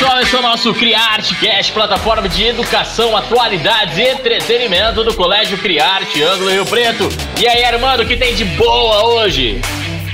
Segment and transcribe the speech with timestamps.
[0.00, 5.58] pessoal, esse é o nosso Criarte Cast, plataforma de educação, atualidades e entretenimento do Colégio
[5.58, 7.08] Criarte Ângulo Rio Preto.
[7.38, 9.60] E aí, Armando, o que tem de boa hoje?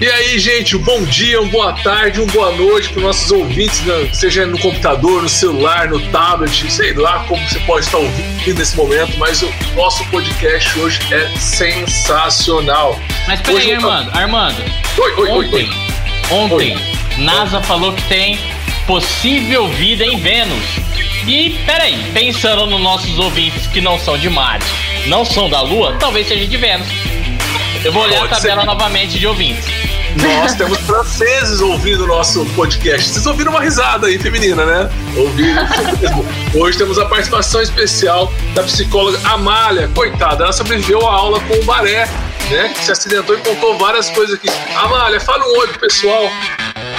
[0.01, 3.31] E aí, gente, um bom dia, uma boa tarde, uma boa noite para os nossos
[3.31, 4.11] ouvintes, né?
[4.13, 8.77] seja no computador, no celular, no tablet, sei lá como você pode estar ouvindo nesse
[8.77, 12.99] momento, mas o nosso podcast hoje é sensacional.
[13.29, 14.65] Mas peraí, hoje, Armando, Armando.
[14.99, 16.37] Oi, oi, ontem, oi, oi.
[16.37, 16.97] Ontem, oi.
[17.19, 18.39] NASA falou que tem
[18.87, 20.65] possível vida em Vênus.
[21.27, 24.67] E peraí, pensando nos nossos ouvintes que não são de Marte,
[25.07, 26.87] não são da Lua, talvez seja de Vênus.
[27.85, 28.67] Eu vou olhar Pode a tabela ser.
[28.67, 29.65] novamente de ouvintes.
[30.17, 33.11] Nós temos franceses ouvindo o nosso podcast.
[33.11, 34.91] Vocês ouviram uma risada aí, feminina, né?
[35.15, 35.67] Ouviram.
[36.55, 39.89] Hoje temos a participação especial da psicóloga Amália.
[39.95, 42.09] Coitada, ela sobreviveu à aula com o Baré,
[42.51, 42.73] né?
[42.75, 44.49] Que se acidentou e contou várias coisas aqui.
[44.75, 46.31] Amália, fala um oi pro pessoal.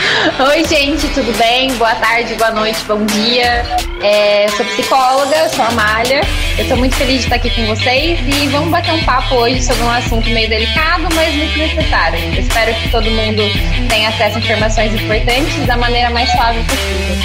[0.49, 1.73] Oi, gente, tudo bem?
[1.75, 3.63] Boa tarde, boa noite, bom dia.
[4.01, 6.21] É, sou psicóloga, sou Amália.
[6.57, 9.61] Eu estou muito feliz de estar aqui com vocês e vamos bater um papo hoje
[9.63, 12.19] sobre um assunto meio delicado, mas muito necessário.
[12.19, 13.43] Eu espero que todo mundo
[13.89, 17.17] tenha acesso a informações importantes da maneira mais suave possível.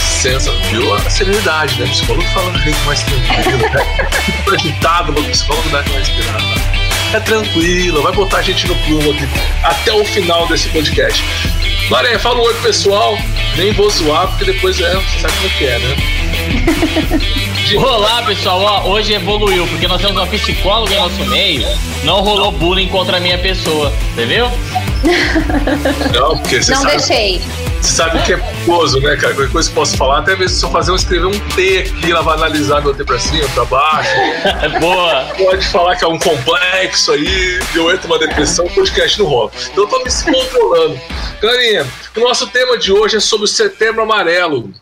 [0.00, 0.94] Sensa, viu?
[0.94, 1.86] A serenidade, né?
[1.88, 4.08] Psicólogo falando de jeito mais tranquilo, né?
[4.54, 6.82] agitado, o psicólogo dá aquela inspirada
[7.14, 9.28] é tranquila, vai botar a gente no plumo aqui
[9.62, 11.22] até o final desse podcast.
[11.92, 13.18] Maré, fala um oi pro pessoal.
[13.54, 15.96] Nem vou zoar, porque depois é, você sabe como é que é, né?
[17.76, 18.62] Olá, pessoal.
[18.62, 21.68] Ó, hoje evoluiu, porque nós temos uma psicóloga em nosso meio.
[22.02, 24.50] Não rolou bullying contra a minha pessoa, entendeu?
[26.14, 27.40] Não, porque você Não sabe, deixei.
[27.80, 29.34] Você sabe que é perigoso, né, cara?
[29.34, 32.10] Qualquer coisa que posso falar, até mesmo se eu fazer, eu escrever um T aqui,
[32.10, 34.10] ela vai analisar meu T pra cima, pra baixo.
[34.80, 35.26] Boa!
[35.36, 39.50] Pode falar que é um complexo aí, eu entro uma depressão, o podcast não rola.
[39.70, 41.00] Então eu tô me controlando.
[41.40, 44.72] Galerinha, o nosso tema de hoje é sobre o Setembro Amarelo.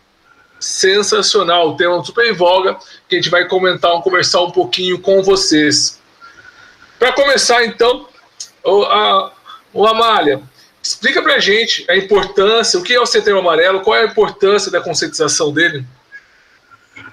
[0.58, 2.76] Sensacional, o tema super em voga,
[3.08, 5.98] que a gente vai comentar, conversar um pouquinho com vocês.
[6.98, 8.06] Para começar, então,
[8.66, 9.30] a,
[9.72, 10.42] o Amália,
[10.82, 14.70] explica pra gente a importância, o que é o Setembro Amarelo, qual é a importância
[14.70, 15.84] da conscientização dele?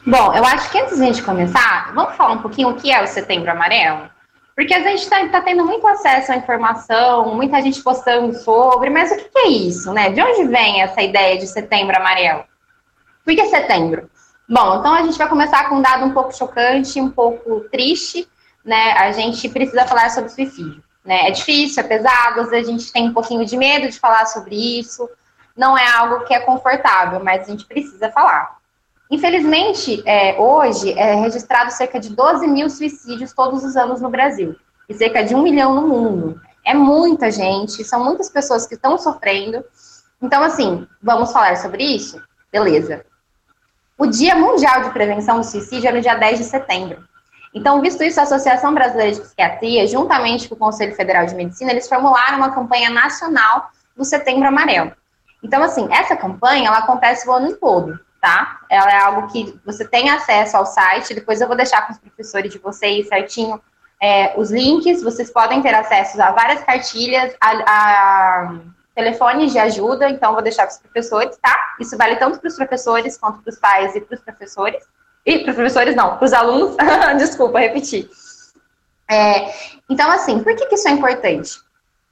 [0.06, 2.92] Bom, eu acho que antes de a gente começar, vamos falar um pouquinho o que
[2.92, 4.10] é o Setembro Amarelo?
[4.58, 9.12] Porque a gente está tá tendo muito acesso à informação, muita gente postando sobre, mas
[9.12, 10.10] o que, que é isso, né?
[10.10, 12.44] De onde vem essa ideia de setembro amarelo?
[13.24, 14.10] Por que setembro?
[14.50, 18.28] Bom, então a gente vai começar com um dado um pouco chocante, um pouco triste,
[18.66, 18.94] né?
[18.94, 21.30] A gente precisa falar sobre suicídio, né?
[21.30, 24.26] É difícil, é pesado, às vezes a gente tem um pouquinho de medo de falar
[24.26, 25.10] sobre isso,
[25.56, 28.58] não é algo que é confortável, mas a gente precisa falar.
[29.10, 34.54] Infelizmente, é, hoje é registrado cerca de 12 mil suicídios todos os anos no Brasil
[34.90, 36.42] e cerca de um milhão no mundo.
[36.66, 39.64] É muita gente, são muitas pessoas que estão sofrendo.
[40.22, 42.22] Então, assim, vamos falar sobre isso?
[42.52, 43.06] Beleza.
[43.98, 47.02] O Dia Mundial de Prevenção do Suicídio é no dia 10 de setembro.
[47.58, 51.72] Então, visto isso, a Associação Brasileira de Psiquiatria, juntamente com o Conselho Federal de Medicina,
[51.72, 54.92] eles formularam uma campanha nacional do Setembro Amarelo.
[55.44, 58.60] Então, assim, essa campanha, ela acontece o ano todo tá?
[58.70, 62.00] Ela é algo que você tem acesso ao site, depois eu vou deixar com os
[62.00, 63.62] professores de vocês certinho
[64.02, 68.56] é, os links, vocês podem ter acesso a várias cartilhas, a, a
[68.94, 71.56] telefones de ajuda, então vou deixar para os professores, tá?
[71.80, 74.84] Isso vale tanto para os professores quanto para os pais e para os professores.
[75.28, 76.78] E para os professores não, para os alunos,
[77.20, 78.10] desculpa, repetir.
[79.12, 79.52] É,
[79.90, 81.52] então, assim, por que, que isso é importante?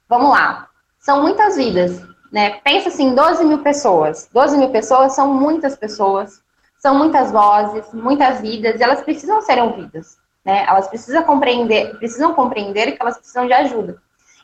[0.06, 0.68] Vamos lá.
[1.00, 2.02] São muitas vidas.
[2.30, 2.60] Né?
[2.62, 4.28] Pensa assim, 12 mil pessoas.
[4.30, 6.42] 12 mil pessoas são muitas pessoas,
[6.78, 10.18] são muitas vozes, muitas vidas, e elas precisam ser ouvidas.
[10.44, 10.66] Né?
[10.68, 13.96] Elas precisam compreender, precisam compreender que elas precisam de ajuda.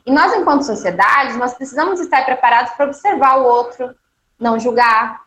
[0.06, 3.94] E nós, enquanto sociedade, nós precisamos estar preparados para observar o outro,
[4.40, 5.20] não julgar.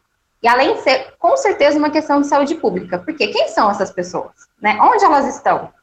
[0.45, 3.00] E além de ser, com certeza, uma questão de saúde pública.
[3.00, 4.31] Porque quem são essas pessoas?
[4.61, 4.78] Né?
[4.79, 5.73] Onde elas estão?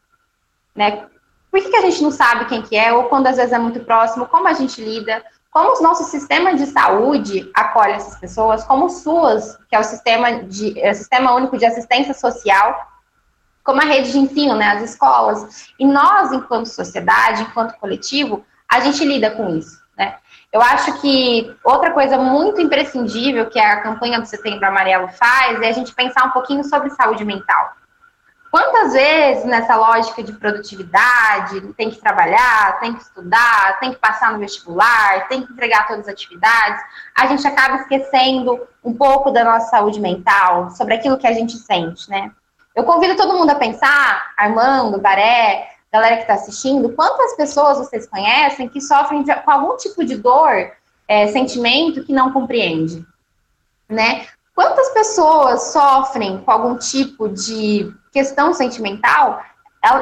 [0.72, 1.04] Né?
[1.50, 2.92] Por que, que a gente não sabe quem que é?
[2.92, 5.20] Ou quando às vezes é muito próximo, como a gente lida?
[5.50, 9.82] Como o nosso sistema de saúde acolhe essas pessoas, como o SUAS, que é o
[9.82, 12.86] sistema, de, é o sistema único de assistência social,
[13.64, 15.72] como a rede de ensino, né, as escolas.
[15.76, 19.81] E nós, enquanto sociedade, enquanto coletivo, a gente lida com isso?
[20.52, 25.68] Eu acho que outra coisa muito imprescindível que a campanha do Setembro Amarelo faz é
[25.68, 27.72] a gente pensar um pouquinho sobre saúde mental.
[28.50, 34.30] Quantas vezes nessa lógica de produtividade, tem que trabalhar, tem que estudar, tem que passar
[34.30, 36.82] no vestibular, tem que entregar todas as atividades,
[37.16, 41.56] a gente acaba esquecendo um pouco da nossa saúde mental, sobre aquilo que a gente
[41.56, 42.30] sente, né?
[42.76, 48.06] Eu convido todo mundo a pensar, Armando, Baré, galera que está assistindo, quantas pessoas vocês
[48.06, 50.72] conhecem que sofrem de, com algum tipo de dor,
[51.06, 53.04] é, sentimento que não compreende,
[53.88, 54.26] né?
[54.54, 59.42] Quantas pessoas sofrem com algum tipo de questão sentimental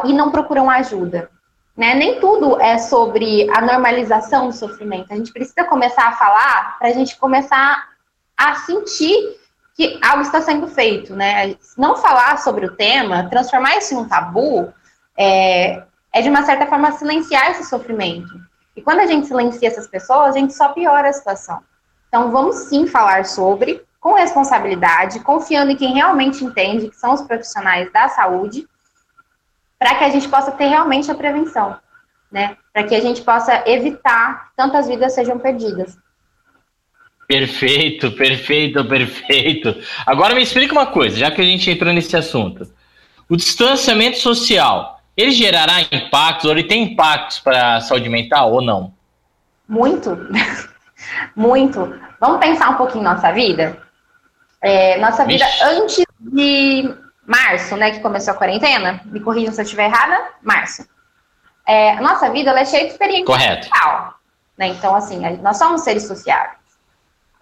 [0.05, 1.31] e não procuram ajuda?
[1.77, 1.95] Né?
[1.95, 5.13] Nem tudo é sobre a normalização do sofrimento.
[5.13, 7.89] A gente precisa começar a falar para a gente começar
[8.37, 9.39] a sentir
[9.75, 11.57] que algo está sendo feito, né?
[11.79, 14.75] Não falar sobre o tema, transformar isso em um tabu,
[15.21, 15.83] é,
[16.15, 18.41] é de uma certa forma silenciar esse sofrimento.
[18.75, 21.61] E quando a gente silencia essas pessoas, a gente só piora a situação.
[22.09, 27.21] Então, vamos sim falar sobre, com responsabilidade, confiando em quem realmente entende, que são os
[27.21, 28.67] profissionais da saúde,
[29.79, 31.77] para que a gente possa ter realmente a prevenção,
[32.33, 32.57] né?
[32.73, 35.99] Para que a gente possa evitar que tantas vidas sejam perdidas.
[37.29, 39.77] Perfeito, perfeito, perfeito.
[40.07, 42.69] Agora me explica uma coisa, já que a gente entrou nesse assunto.
[43.29, 48.63] O distanciamento social, ele gerará impactos, ou ele tem impactos para a saúde mental ou
[48.63, 48.93] não?
[49.69, 50.17] Muito,
[51.35, 51.99] muito.
[52.21, 53.79] Vamos pensar um pouquinho nossa vida?
[54.61, 56.95] É, nossa vida antes de
[57.27, 60.87] março, né, que começou a quarentena, me corrijam se eu estiver errada, março.
[61.67, 63.69] É, a nossa vida é cheia de experiência Correto.
[63.69, 64.15] social.
[64.59, 64.69] Né?
[64.69, 66.51] Então, assim, nós somos seres sociais.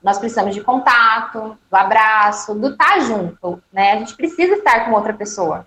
[0.03, 3.95] Nós precisamos de contato, do abraço, do estar tá junto, né?
[3.95, 5.67] A gente precisa estar com outra pessoa.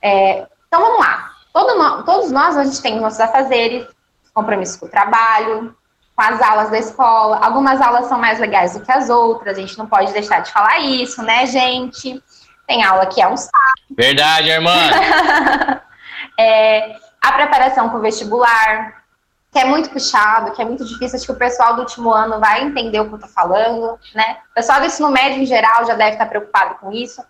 [0.00, 1.32] É, então, vamos lá.
[1.52, 3.88] Todo, todos nós, a gente tem os nossos afazeres,
[4.32, 5.74] compromissos com o trabalho,
[6.14, 7.38] com as aulas da escola.
[7.38, 10.52] Algumas aulas são mais legais do que as outras, a gente não pode deixar de
[10.52, 12.22] falar isso, né, gente?
[12.66, 13.54] Tem aula que é um saco.
[13.90, 14.74] Verdade, irmã.
[16.38, 19.02] é, a preparação para o vestibular,
[19.50, 21.16] que é muito puxado, que é muito difícil.
[21.16, 24.38] Acho que o pessoal do último ano vai entender o que eu estou falando, né?
[24.50, 27.22] O pessoal do ensino médio, em geral, já deve estar preocupado com isso.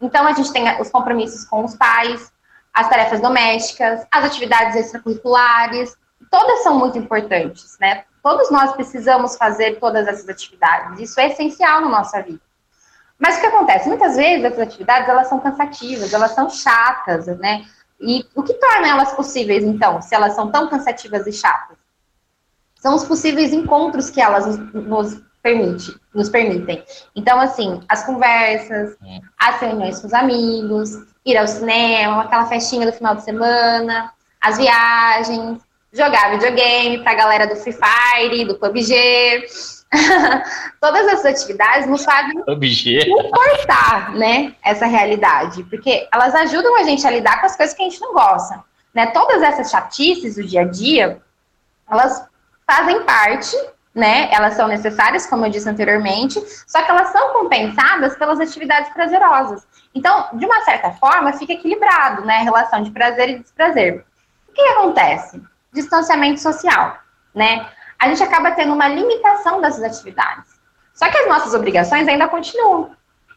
[0.00, 2.32] Então, a gente tem os compromissos com os pais,
[2.74, 5.96] as tarefas domésticas, as atividades extracurriculares,
[6.30, 8.04] todas são muito importantes, né?
[8.20, 10.98] Todos nós precisamos fazer todas essas atividades.
[10.98, 12.40] Isso é essencial na nossa vida.
[13.18, 13.88] Mas o que acontece?
[13.88, 17.64] Muitas vezes essas atividades elas são cansativas, elas são chatas, né?
[18.00, 21.78] E o que torna elas possíveis, então, se elas são tão cansativas e chatas?
[22.74, 26.84] São os possíveis encontros que elas nos, permite, nos permitem.
[27.14, 29.20] Então, assim, as conversas, é.
[29.38, 34.58] as reuniões com os amigos, ir ao cinema, aquela festinha do final de semana, as
[34.58, 35.62] viagens,
[35.92, 39.46] jogar videogame para a galera do Free Fire, do PUBG.
[40.80, 42.42] Todas essas atividades nos fazem
[43.04, 47.82] suportar, né, essa realidade, porque elas ajudam a gente a lidar com as coisas que
[47.82, 48.62] a gente não gosta,
[48.92, 49.06] né?
[49.06, 51.22] Todas essas chatices do dia a dia,
[51.88, 52.26] elas
[52.66, 53.56] fazem parte,
[53.94, 54.28] né?
[54.32, 59.66] Elas são necessárias, como eu disse anteriormente, só que elas são compensadas pelas atividades prazerosas.
[59.94, 64.04] Então, de uma certa forma, fica equilibrado, né, a relação de prazer e desprazer.
[64.48, 65.40] O que acontece?
[65.74, 66.98] distanciamento social,
[67.34, 67.68] né?
[67.98, 70.54] A gente acaba tendo uma limitação dessas atividades.
[70.94, 72.92] Só que as nossas obrigações ainda continuam.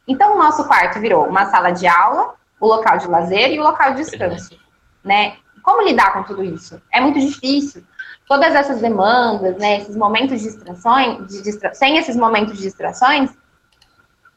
[0.07, 3.63] Então, o nosso quarto virou uma sala de aula, o local de lazer e o
[3.63, 4.57] local de descanso,
[5.03, 5.37] né?
[5.63, 6.81] Como lidar com tudo isso?
[6.93, 7.83] É muito difícil.
[8.27, 11.73] Todas essas demandas, né, esses momentos de distrações, de distra...
[11.73, 13.31] sem esses momentos de distrações,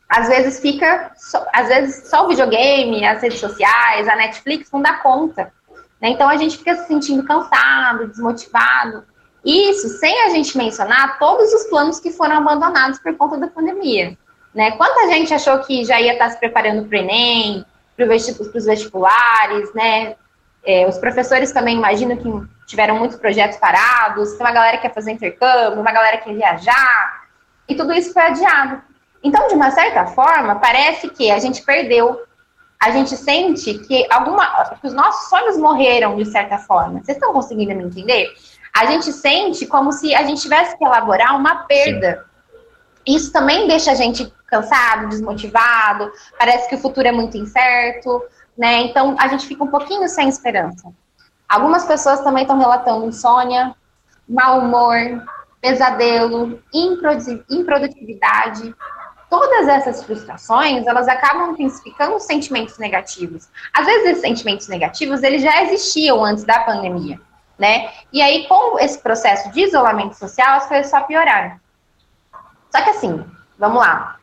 [0.09, 1.13] às vezes fica,
[1.53, 5.53] às vezes só o videogame, as redes sociais, a Netflix não dá conta.
[6.01, 6.11] Né?
[6.11, 9.05] Então a gente fica se sentindo cansado, desmotivado.
[9.45, 14.17] Isso sem a gente mencionar todos os planos que foram abandonados por conta da pandemia.
[14.55, 14.73] Né?
[14.73, 17.65] Quanta gente achou que já ia estar se preparando para o Enem,
[17.97, 20.17] para os vestibulares, né?
[20.65, 24.95] É, os professores também imagino que tiveram muitos projetos parados, tem uma galera que quer
[24.95, 27.25] fazer intercâmbio, uma galera que quer viajar,
[27.69, 28.83] e tudo isso foi adiado.
[29.23, 32.21] Então, de uma certa forma, parece que a gente perdeu
[32.81, 37.01] a gente sente que alguma, que os nossos sonhos morreram de certa forma.
[37.01, 38.33] Vocês estão conseguindo me entender?
[38.75, 42.25] A gente sente como se a gente tivesse que elaborar uma perda.
[43.05, 43.15] Sim.
[43.17, 48.23] Isso também deixa a gente cansado, desmotivado, parece que o futuro é muito incerto,
[48.57, 48.83] né?
[48.83, 50.93] Então a gente fica um pouquinho sem esperança.
[51.49, 53.75] Algumas pessoas também estão relatando insônia,
[54.29, 55.25] mau humor,
[55.61, 58.75] pesadelo, improdutividade,
[59.31, 63.49] todas essas frustrações, elas acabam intensificando os sentimentos negativos.
[63.73, 67.19] Às vezes, esses sentimentos negativos, eles já existiam antes da pandemia,
[67.59, 67.91] né?
[68.13, 71.59] E aí, com esse processo de isolamento social, as coisas só pioraram.
[72.71, 73.25] Só que assim,
[73.59, 74.17] vamos lá.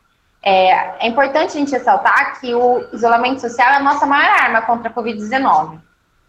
[0.48, 4.62] É, é importante a gente ressaltar que o isolamento social é a nossa maior arma
[4.62, 5.78] contra a Covid-19.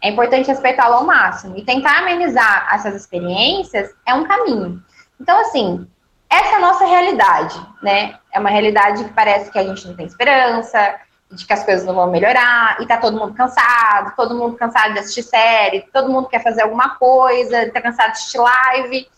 [0.02, 1.56] É importante respeitá-lo ao máximo.
[1.56, 4.82] E tentar amenizar essas experiências é um caminho.
[5.18, 5.88] Então, assim,
[6.28, 8.18] essa é a nossa realidade, né?
[8.30, 10.96] É uma realidade que parece que a gente não tem esperança,
[11.32, 14.92] de que as coisas não vão melhorar, e tá todo mundo cansado, todo mundo cansado
[14.92, 19.08] de assistir série, todo mundo quer fazer alguma coisa, tá cansado de assistir live.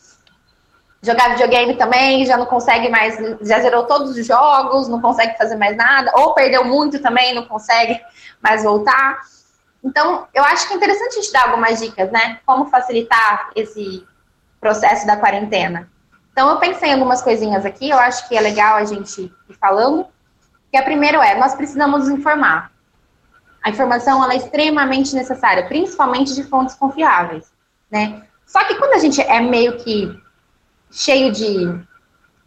[1.03, 5.57] Jogar videogame também, já não consegue mais, já zerou todos os jogos, não consegue fazer
[5.57, 8.01] mais nada, ou perdeu muito também, não consegue
[8.41, 9.21] mais voltar.
[9.85, 12.39] Então, eu acho que é interessante a gente dar algumas dicas, né?
[12.47, 14.07] Como facilitar esse
[14.61, 15.91] processo da quarentena.
[16.33, 19.55] Então, eu pensei em algumas coisinhas aqui, eu acho que é legal a gente ir
[19.61, 20.07] falando.
[20.71, 22.71] Que a primeira é, nós precisamos informar.
[23.63, 27.53] A informação ela é extremamente necessária, principalmente de fontes confiáveis,
[27.91, 28.23] né?
[28.47, 30.22] Só que quando a gente é meio que
[30.93, 31.67] cheio de,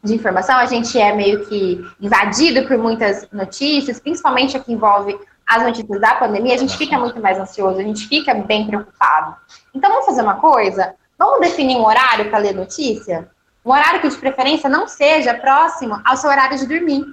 [0.03, 5.17] de informação, a gente é meio que invadido por muitas notícias, principalmente a que envolve
[5.47, 9.35] as notícias da pandemia, a gente fica muito mais ansioso, a gente fica bem preocupado.
[9.73, 10.95] Então, vamos fazer uma coisa?
[11.17, 13.29] Vamos definir um horário para ler notícia?
[13.63, 17.05] Um horário que, de preferência, não seja próximo ao seu horário de dormir.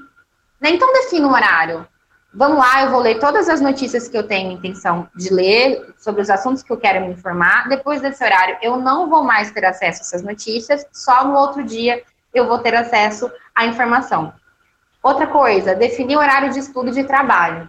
[0.61, 0.71] Né?
[0.71, 1.87] Então, defina um horário.
[2.35, 6.23] Vamos lá, eu vou ler todas as notícias que eu tenho intenção de ler, sobre
[6.23, 7.69] os assuntos que eu quero me informar.
[7.69, 11.63] Depois desse horário, eu não vou mais ter acesso a essas notícias, só no outro
[11.63, 14.33] dia eu vou ter acesso à informação.
[15.03, 17.69] Outra coisa, definir horário de estudo e de trabalho.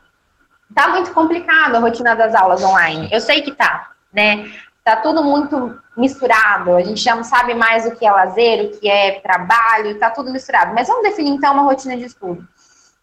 [0.74, 3.10] Tá muito complicado a rotina das aulas online.
[3.12, 4.50] Eu sei que tá, né?
[4.82, 6.74] Tá tudo muito misturado.
[6.76, 10.10] A gente já não sabe mais o que é lazer, o que é trabalho, tá
[10.10, 10.74] tudo misturado.
[10.74, 12.48] Mas vamos definir então uma rotina de estudo.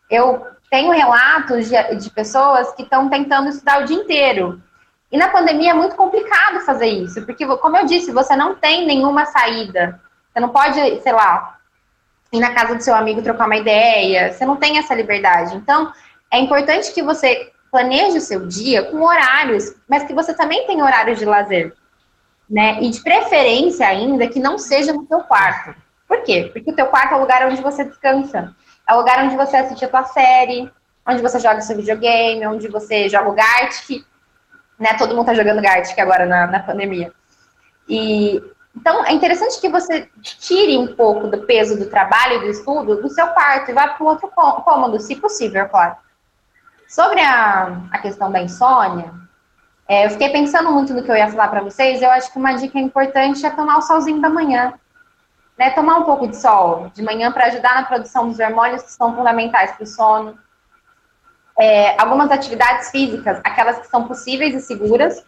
[0.08, 4.62] Eu tenho relatos de, de pessoas que estão tentando estudar o dia inteiro.
[5.10, 8.86] E na pandemia é muito complicado fazer isso, porque, como eu disse, você não tem
[8.86, 10.00] nenhuma saída.
[10.32, 11.58] Você não pode, sei lá,
[12.32, 14.32] ir na casa do seu amigo trocar uma ideia.
[14.32, 15.56] Você não tem essa liberdade.
[15.56, 15.92] Então,
[16.30, 20.84] é importante que você planeje o seu dia com horários, mas que você também tenha
[20.84, 21.74] horários de lazer.
[22.48, 22.80] Né?
[22.80, 25.74] E de preferência ainda que não seja no seu quarto.
[26.06, 26.50] Por quê?
[26.52, 28.54] Porque o teu quarto é o lugar onde você descansa.
[28.90, 30.68] É o lugar onde você assiste a tua série,
[31.06, 34.04] onde você joga seu videogame, onde você joga o Gartic.
[34.76, 34.94] Né?
[34.94, 37.12] Todo mundo tá jogando Gartic agora na, na pandemia.
[37.88, 38.42] E
[38.76, 43.00] então é interessante que você tire um pouco do peso do trabalho e do estudo
[43.00, 45.94] do seu quarto e vá para outro cômodo, se possível, claro.
[46.88, 49.12] Sobre a, a questão da insônia,
[49.86, 52.02] é, eu fiquei pensando muito no que eu ia falar para vocês.
[52.02, 54.74] Eu acho que uma dica importante é tomar o solzinho da manhã
[55.60, 58.92] né, tomar um pouco de sol de manhã para ajudar na produção dos hormônios que
[58.92, 60.38] são fundamentais para o sono.
[61.58, 65.22] É, algumas atividades físicas, aquelas que são possíveis e seguras,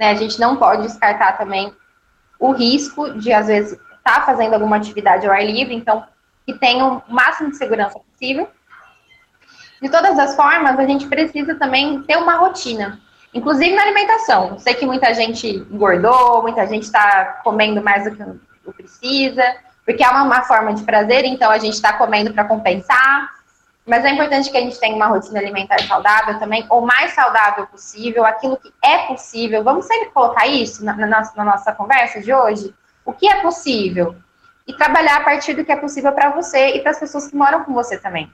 [0.00, 1.70] né, a gente não pode descartar também
[2.38, 6.02] o risco de, às vezes, estar tá fazendo alguma atividade ao ar livre, então,
[6.46, 8.48] que tenha o máximo de segurança possível.
[9.82, 12.98] De todas as formas, a gente precisa também ter uma rotina,
[13.34, 14.58] inclusive na alimentação.
[14.58, 19.44] Sei que muita gente engordou, muita gente está comendo mais do que precisa,
[19.84, 23.34] porque é uma, uma forma de prazer, então a gente está comendo para compensar.
[23.86, 27.66] Mas é importante que a gente tenha uma rotina alimentar saudável também, ou mais saudável
[27.66, 29.62] possível, aquilo que é possível.
[29.62, 32.74] Vamos sempre colocar isso na, na, nossa, na nossa conversa de hoje?
[33.04, 34.16] O que é possível?
[34.66, 37.36] E trabalhar a partir do que é possível para você e para as pessoas que
[37.36, 38.32] moram com você também.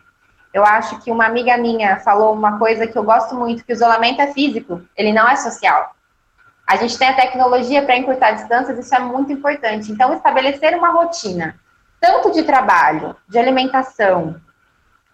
[0.54, 3.74] Eu acho que uma amiga minha falou uma coisa que eu gosto muito, que o
[3.74, 5.96] isolamento é físico, ele não é social.
[6.70, 9.90] A gente tem a tecnologia para encurtar distâncias, isso é muito importante.
[9.90, 11.58] Então, estabelecer uma rotina,
[12.00, 14.40] tanto de trabalho, de alimentação,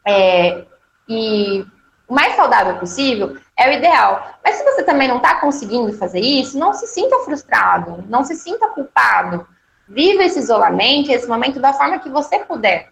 [0.07, 0.67] é,
[1.09, 1.65] e
[2.07, 4.35] o mais saudável possível é o ideal.
[4.45, 8.37] Mas se você também não está conseguindo fazer isso, não se sinta frustrado, não se
[8.37, 9.49] sinta culpado.
[9.89, 12.91] Viva esse isolamento, esse momento da forma que você puder.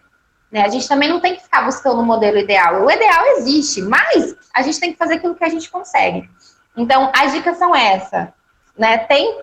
[0.51, 0.63] Né?
[0.63, 2.83] A gente também não tem que ficar buscando o um modelo ideal.
[2.83, 6.27] O ideal existe, mas a gente tem que fazer aquilo que a gente consegue.
[6.75, 8.33] Então, as dicas são essas
[8.77, 8.97] né?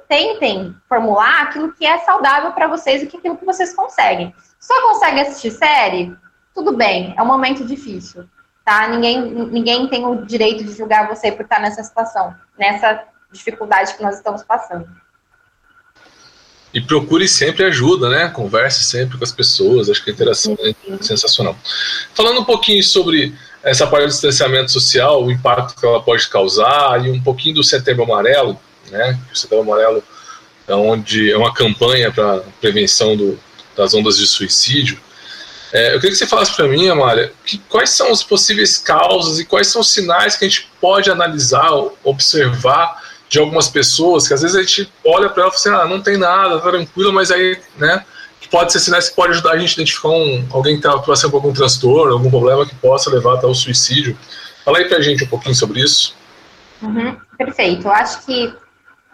[0.09, 4.35] tentem formular aquilo que é saudável para vocês e aquilo que vocês conseguem.
[4.61, 6.15] Só consegue assistir série?
[6.55, 8.29] Tudo bem, é um momento difícil,
[8.65, 8.87] tá?
[8.89, 14.03] Ninguém, ninguém tem o direito de julgar você por estar nessa situação, nessa dificuldade que
[14.03, 14.87] nós estamos passando.
[16.75, 18.29] E procure sempre ajuda, né?
[18.29, 21.57] Converse sempre com as pessoas, acho que a interação é sensacional.
[22.15, 27.05] Falando um pouquinho sobre essa parte do distanciamento social, o impacto que ela pode causar,
[27.05, 28.59] e um pouquinho do setembro amarelo,
[28.93, 29.19] né?
[29.33, 30.05] O Setembro Amarelo
[30.69, 33.39] é onde é uma campanha para prevenção do,
[33.77, 35.01] das ondas de suicídio.
[35.73, 39.41] É, eu queria que você falasse para mim, Amália, que, quais são as possíveis causas
[39.41, 41.73] e quais são os sinais que a gente pode analisar,
[42.05, 45.87] observar de algumas pessoas que às vezes a gente olha para ela e fala assim,
[45.87, 48.05] ah, não tem nada, tá tranquilo, mas aí, né,
[48.53, 51.31] pode ser sinais que pode ajudar a gente a identificar um, alguém que está passando
[51.31, 54.17] por algum transtorno, algum problema que possa levar até o suicídio.
[54.63, 56.15] Fala aí para a gente um pouquinho sobre isso.
[56.83, 57.87] Uhum, perfeito.
[57.87, 58.53] Eu acho que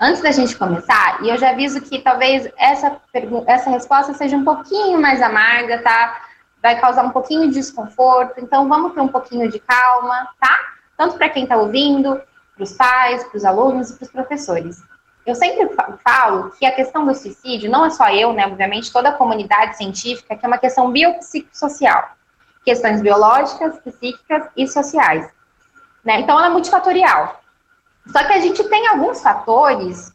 [0.00, 3.00] Antes da gente começar, e eu já aviso que talvez essa,
[3.49, 6.23] essa resposta seja um pouquinho mais amarga, tá?
[6.62, 10.57] Vai causar um pouquinho de desconforto, então vamos ter um pouquinho de calma, tá?
[10.97, 12.21] Tanto para quem está ouvindo,
[12.55, 14.83] para os pais, para os alunos e para os professores.
[15.26, 15.69] eu sempre
[16.05, 19.76] falo que a questão do suicídio, não é só eu, né, obviamente, toda a comunidade
[19.76, 22.12] científica, que é uma questão biopsicossocial.
[22.64, 25.28] Questões biológicas, psíquicas e sociais.
[26.05, 26.21] Né?
[26.21, 27.40] Então, ela é multifatorial.
[28.09, 30.12] Só que a gente tem alguns fatores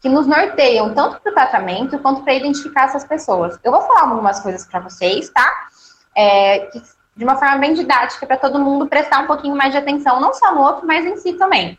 [0.00, 3.58] que nos norteiam tanto para o tratamento quanto para identificar essas pessoas.
[3.62, 5.68] Eu vou falar algumas coisas para vocês, tá?
[6.14, 6.82] É, que,
[7.16, 10.32] de uma forma bem didática, para todo mundo prestar um pouquinho mais de atenção, não
[10.32, 11.76] só no outro, mas em si também.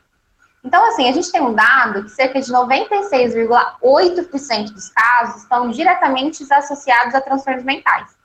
[0.63, 6.45] Então, assim, a gente tem um dado que cerca de 96,8% dos casos estão diretamente
[6.51, 8.17] associados a transtornos mentais.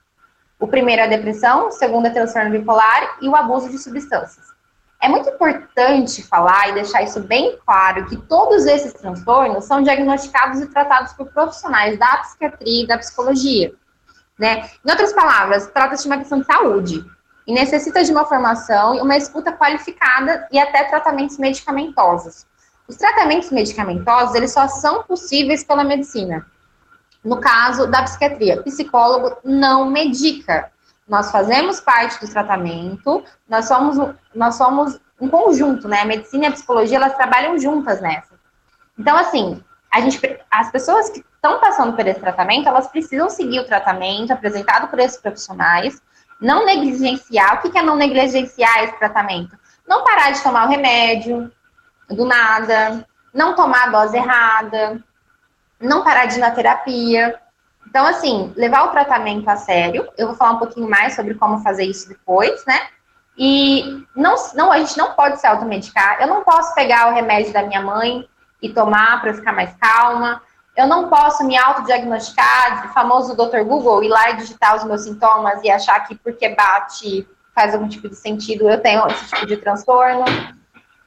[0.59, 4.53] O primeiro é a depressão, o segundo é transtorno bipolar e o abuso de substâncias.
[5.04, 10.62] É muito importante falar e deixar isso bem claro que todos esses transtornos são diagnosticados
[10.62, 13.75] e tratados por profissionais da psiquiatria e da psicologia.
[14.38, 14.66] Né?
[14.82, 17.04] Em outras palavras, trata-se de uma questão de saúde
[17.46, 22.46] e necessita de uma formação e uma escuta qualificada e até tratamentos medicamentosos.
[22.88, 26.46] Os tratamentos medicamentosos, eles só são possíveis pela medicina.
[27.23, 30.73] No caso da psiquiatria, psicólogo não medica.
[31.06, 36.00] Nós fazemos parte do tratamento, nós somos, nós somos um conjunto, né?
[36.00, 38.34] A medicina e a psicologia, elas trabalham juntas nessa.
[38.99, 40.18] Então, assim, a gente,
[40.50, 44.99] as pessoas que estão passando por esse tratamento, elas precisam seguir o tratamento apresentado por
[44.99, 46.00] esses profissionais,
[46.40, 47.56] não negligenciar.
[47.58, 49.56] O que é não negligenciar esse tratamento?
[49.87, 51.52] Não parar de tomar o remédio
[52.08, 55.02] do nada, não tomar a dose errada,
[55.80, 57.38] não parar de ir na terapia.
[57.95, 60.09] Então, assim, levar o tratamento a sério.
[60.19, 62.89] Eu vou falar um pouquinho mais sobre como fazer isso depois, né?
[63.39, 66.19] E não, não, a gente não pode se automedicar.
[66.21, 68.29] Eu não posso pegar o remédio da minha mãe
[68.61, 70.43] e tomar para ficar mais calma.
[70.77, 73.63] Eu não posso me autodiagnosticar, o famoso Dr.
[73.63, 77.25] Google, ir lá e digitar os meus sintomas e achar que porque bate
[77.55, 80.25] faz algum tipo de sentido, eu tenho esse tipo de transtorno.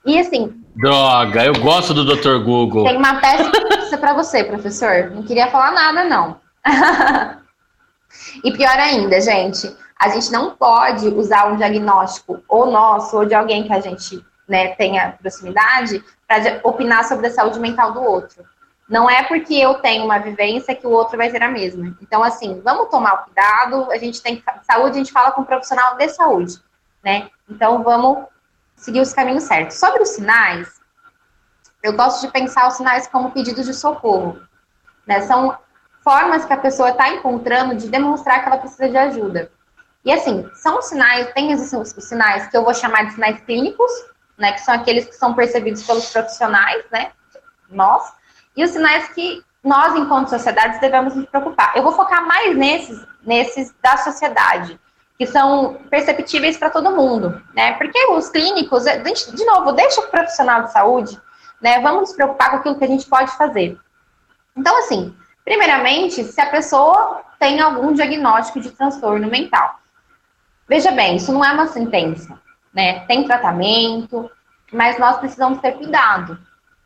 [0.06, 0.64] E assim.
[0.78, 2.42] Droga, eu gosto do Dr.
[2.46, 2.86] Google.
[2.86, 5.12] Tem uma peça para você, professor.
[5.14, 6.47] Não queria falar nada, não.
[8.44, 13.34] e pior ainda, gente, a gente não pode usar um diagnóstico ou nosso ou de
[13.34, 18.46] alguém que a gente né, tenha proximidade para opinar sobre a saúde mental do outro.
[18.88, 21.98] Não é porque eu tenho uma vivência que o outro vai ter a mesma.
[22.02, 23.92] Então, assim, vamos tomar cuidado.
[23.92, 26.56] A gente tem saúde, a gente fala com um profissional de saúde,
[27.04, 27.30] né?
[27.50, 28.26] Então, vamos
[28.78, 29.78] seguir os caminhos certos.
[29.78, 30.80] Sobre os sinais,
[31.84, 34.40] eu gosto de pensar os sinais como pedidos de socorro.
[35.06, 35.22] Né?
[35.22, 35.58] São
[36.08, 39.52] formas que a pessoa está encontrando de demonstrar que ela precisa de ajuda.
[40.06, 43.92] E assim, são sinais, tem os sinais que eu vou chamar de sinais clínicos,
[44.38, 44.54] né?
[44.54, 47.12] Que são aqueles que são percebidos pelos profissionais, né?
[47.70, 48.14] Nós
[48.56, 51.76] e os sinais que nós, enquanto sociedade, devemos nos preocupar.
[51.76, 54.80] Eu vou focar mais nesses, nesses da sociedade,
[55.18, 57.74] que são perceptíveis para todo mundo, né?
[57.74, 61.22] Porque os clínicos, de novo, deixa o profissional de saúde,
[61.62, 61.82] né?
[61.82, 63.78] Vamos nos preocupar com aquilo que a gente pode fazer.
[64.56, 65.14] Então, assim,
[65.48, 69.80] primeiramente, se a pessoa tem algum diagnóstico de transtorno mental.
[70.68, 72.38] Veja bem, isso não é uma sentença,
[72.74, 73.00] né?
[73.06, 74.30] Tem tratamento,
[74.74, 76.38] mas nós precisamos ter cuidado,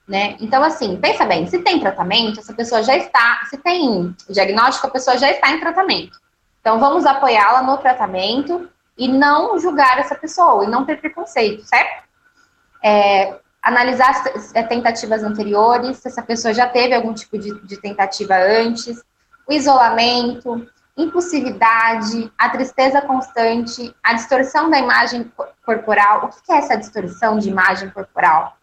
[0.07, 0.35] né?
[0.39, 4.91] Então, assim, pensa bem, se tem tratamento, essa pessoa já está, se tem diagnóstico, a
[4.91, 6.19] pessoa já está em tratamento.
[6.59, 12.03] Então, vamos apoiá-la no tratamento e não julgar essa pessoa, e não ter preconceito, certo?
[12.83, 18.35] É, analisar as tentativas anteriores, se essa pessoa já teve algum tipo de, de tentativa
[18.35, 19.03] antes,
[19.47, 25.31] o isolamento, impulsividade, a tristeza constante, a distorção da imagem
[25.65, 26.25] corporal.
[26.25, 28.57] O que é essa distorção de imagem corporal?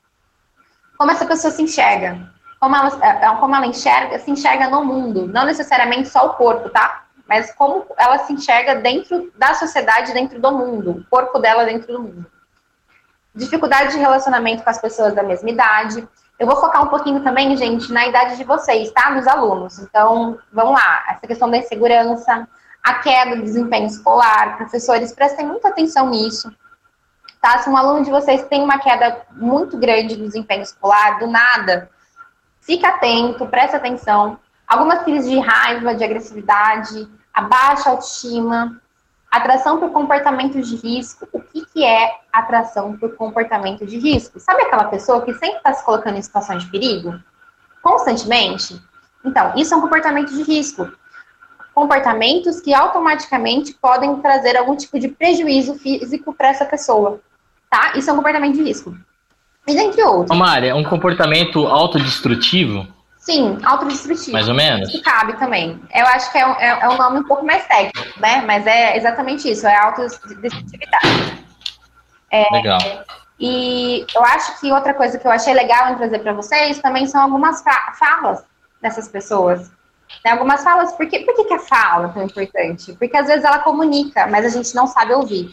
[0.99, 2.19] como essa pessoa se enxerga.
[2.59, 6.35] Como ela, é, é, como ela enxerga, se enxerga no mundo, não necessariamente só o
[6.35, 7.05] corpo, tá?
[7.29, 11.93] Mas como ela se enxerga dentro da sociedade, dentro do mundo, o corpo dela dentro
[11.93, 12.27] do mundo.
[13.39, 16.07] Dificuldade de relacionamento com as pessoas da mesma idade.
[16.39, 19.11] Eu vou focar um pouquinho também, gente, na idade de vocês, tá?
[19.11, 19.79] Dos alunos.
[19.79, 21.05] Então, vamos lá.
[21.09, 22.47] Essa questão da insegurança,
[22.83, 24.57] a queda do desempenho escolar.
[24.57, 26.53] Professores, prestem muita atenção nisso
[27.41, 27.59] tá?
[27.59, 31.91] Se um aluno de vocês tem uma queda muito grande no desempenho escolar, do nada,
[32.61, 34.39] fica atento, presta atenção.
[34.67, 38.81] Algumas crises de raiva, de agressividade, a baixa autoestima,
[39.31, 41.29] atração por comportamentos de risco.
[41.33, 44.41] O que, que é atração por comportamento de risco?
[44.41, 47.19] Sabe aquela pessoa que sempre está se colocando em situações de perigo?
[47.83, 48.81] Constantemente?
[49.25, 50.91] Então, isso é um comportamento de risco.
[51.75, 57.21] Comportamentos que automaticamente podem trazer algum tipo de prejuízo físico para essa pessoa
[57.71, 57.93] tá?
[57.97, 58.97] Isso é um comportamento de risco.
[59.67, 60.37] E dentre outros.
[60.37, 62.87] Mária, é um comportamento autodestrutivo?
[63.29, 64.33] Sim, autodestrutivo.
[64.33, 64.91] Mais ou menos?
[64.91, 65.79] Que cabe também.
[65.95, 68.43] Eu acho que é um, é, é um nome um pouco mais técnico, né?
[68.47, 71.45] Mas é exatamente isso, é autodestrutividade.
[72.31, 72.79] É, Legal.
[73.39, 77.07] E eu acho que outra coisa que eu achei legal em trazer para vocês também
[77.07, 77.63] são algumas
[77.99, 78.43] falas
[78.81, 79.71] dessas pessoas.
[80.23, 82.95] Tem algumas falas, por, que, por que, que a fala é tão importante?
[82.95, 85.51] Porque às vezes ela comunica, mas a gente não sabe ouvir.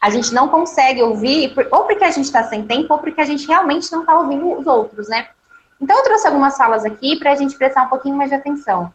[0.00, 3.24] A gente não consegue ouvir, ou porque a gente está sem tempo, ou porque a
[3.24, 5.28] gente realmente não está ouvindo os outros, né?
[5.80, 8.92] Então, eu trouxe algumas falas aqui para a gente prestar um pouquinho mais de atenção.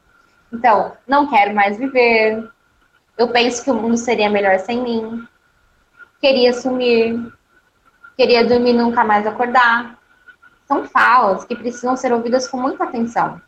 [0.52, 2.50] Então, não quero mais viver.
[3.18, 5.28] Eu penso que o mundo seria melhor sem mim.
[6.20, 7.32] Queria sumir.
[8.18, 9.98] Queria dormir e nunca mais acordar.
[10.68, 13.42] São falas que precisam ser ouvidas com muita atenção.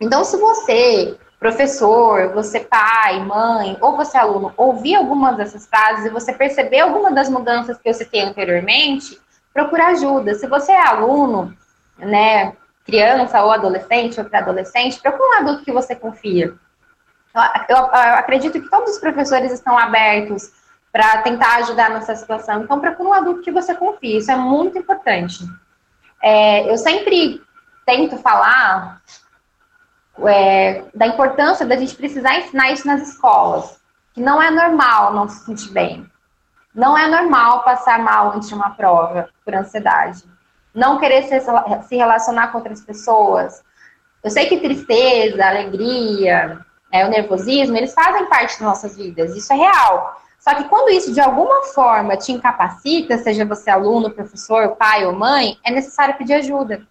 [0.00, 6.10] Então, se você, professor, você pai, mãe, ou você aluno, ouvir algumas dessas frases e
[6.10, 9.20] você perceber alguma das mudanças que eu citei anteriormente,
[9.52, 10.34] procura ajuda.
[10.34, 11.56] Se você é aluno,
[11.98, 12.54] né,
[12.86, 16.54] criança ou adolescente ou pré-adolescente, procura um adulto que você confia.
[17.34, 20.52] Eu, eu, eu, acredito que todos os professores estão abertos
[20.92, 22.62] para tentar ajudar nessa situação.
[22.62, 24.16] Então, procura um adulto que você confie.
[24.16, 25.44] Isso é muito importante.
[26.22, 27.42] É, eu sempre
[27.84, 29.02] tento falar
[30.26, 33.78] é, da importância da gente precisar ensinar isso nas escolas.
[34.14, 36.10] Que não é normal não se sentir bem.
[36.74, 40.22] Não é normal passar mal antes de uma prova por ansiedade.
[40.76, 41.40] Não querer se,
[41.88, 43.64] se relacionar com outras pessoas.
[44.22, 46.60] Eu sei que tristeza, alegria,
[46.92, 49.34] é, o nervosismo, eles fazem parte das nossas vidas.
[49.34, 50.20] Isso é real.
[50.38, 55.14] Só que quando isso de alguma forma te incapacita, seja você aluno, professor, pai ou
[55.14, 56.86] mãe, é necessário pedir ajuda.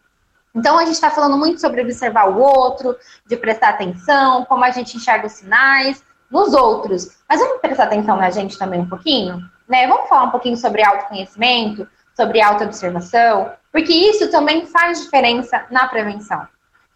[0.55, 2.95] Então, a gente está falando muito sobre observar o outro,
[3.27, 7.17] de prestar atenção, como a gente enxerga os sinais nos outros.
[7.29, 9.39] Mas vamos prestar atenção na gente também um pouquinho?
[9.67, 9.85] Né?
[9.87, 16.47] Vamos falar um pouquinho sobre autoconhecimento, sobre autoobservação, porque isso também faz diferença na prevenção.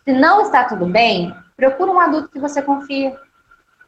[0.05, 3.19] Se não está tudo bem, procura um adulto que você confia.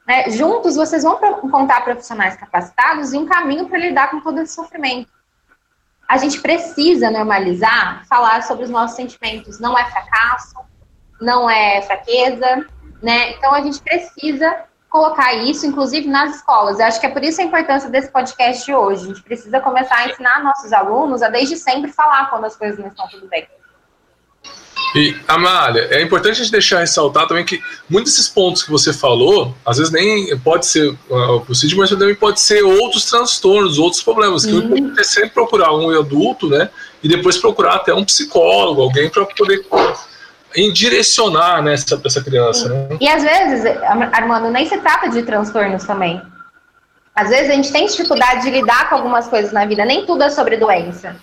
[0.06, 0.30] Né?
[0.32, 5.10] Juntos, vocês vão encontrar profissionais capacitados e um caminho para lidar com todo esse sofrimento
[6.12, 9.62] a gente precisa normalizar falar sobre os nossos sentimentos.
[9.62, 10.58] Não é fracasso,
[11.22, 12.68] não é fraqueza,
[13.02, 13.32] né?
[13.32, 16.78] Então a gente precisa colocar isso, inclusive nas escolas.
[16.78, 19.06] Eu acho que é por isso a importância desse podcast de hoje.
[19.06, 22.78] A gente precisa começar a ensinar nossos alunos a desde sempre falar quando as coisas
[22.78, 23.48] não estão tudo bem.
[24.94, 28.92] E, Amália, é importante a gente deixar ressaltar também que muitos desses pontos que você
[28.92, 33.80] falou, às vezes nem pode ser uh, o CID, mas também pode ser outros transtornos,
[33.80, 34.46] outros problemas.
[34.46, 36.70] Que o importante é sempre procurar um adulto, né?
[37.02, 39.66] E depois procurar até um psicólogo, alguém para poder
[40.74, 42.70] direcionar né, essa, essa criança.
[42.70, 42.98] Né?
[43.00, 43.66] E às vezes,
[44.14, 46.22] Armando, nem se trata de transtornos também.
[47.16, 50.24] Às vezes a gente tem dificuldade de lidar com algumas coisas na vida, nem tudo
[50.24, 51.16] é sobre doença.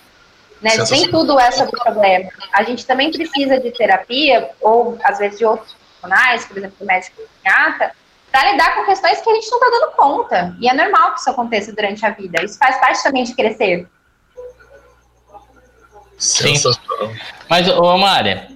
[0.61, 0.71] Né?
[0.91, 2.31] Nem tudo é sobre problema.
[2.53, 7.23] A gente também precisa de terapia, ou às vezes de outros profissionais, por exemplo, médico
[7.23, 7.93] psiquiatra,
[8.31, 10.57] para lidar com questões que a gente não está dando conta.
[10.61, 12.45] E é normal que isso aconteça durante a vida.
[12.45, 13.87] Isso faz parte também de crescer.
[16.19, 16.55] Sim.
[17.49, 18.49] Mas, ô Mária,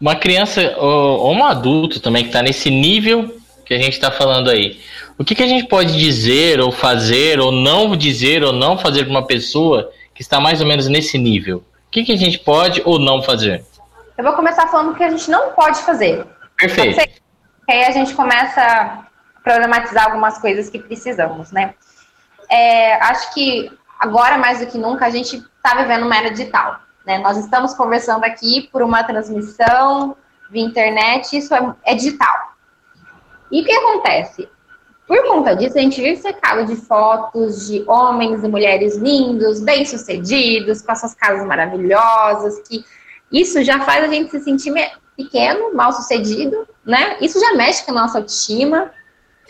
[0.00, 4.48] uma criança ou, um adulto também que está nesse nível que a gente está falando
[4.48, 4.80] aí,
[5.18, 9.04] o que, que a gente pode dizer ou fazer ou não dizer ou não fazer
[9.04, 12.38] para uma pessoa que está mais ou menos nesse nível, o que, que a gente
[12.38, 13.64] pode ou não fazer?
[14.16, 16.24] Eu vou começar falando o que a gente não pode fazer.
[16.56, 16.96] Perfeito.
[17.66, 19.06] Que aí a gente começa a
[19.42, 21.74] problematizar algumas coisas que precisamos, né?
[22.50, 26.80] É, acho que agora, mais do que nunca, a gente está vivendo uma era digital.
[27.06, 27.18] Né?
[27.18, 30.16] Nós estamos conversando aqui por uma transmissão
[30.50, 32.56] via internet, isso é, é digital.
[33.50, 34.48] E o que acontece?
[35.06, 40.82] Por conta disso, a gente vive cercado de fotos de homens e mulheres lindos, bem-sucedidos,
[40.82, 42.84] com essas casas maravilhosas, que
[43.30, 44.72] isso já faz a gente se sentir
[45.16, 47.16] pequeno, mal-sucedido, né?
[47.20, 48.90] Isso já mexe com a nossa autoestima.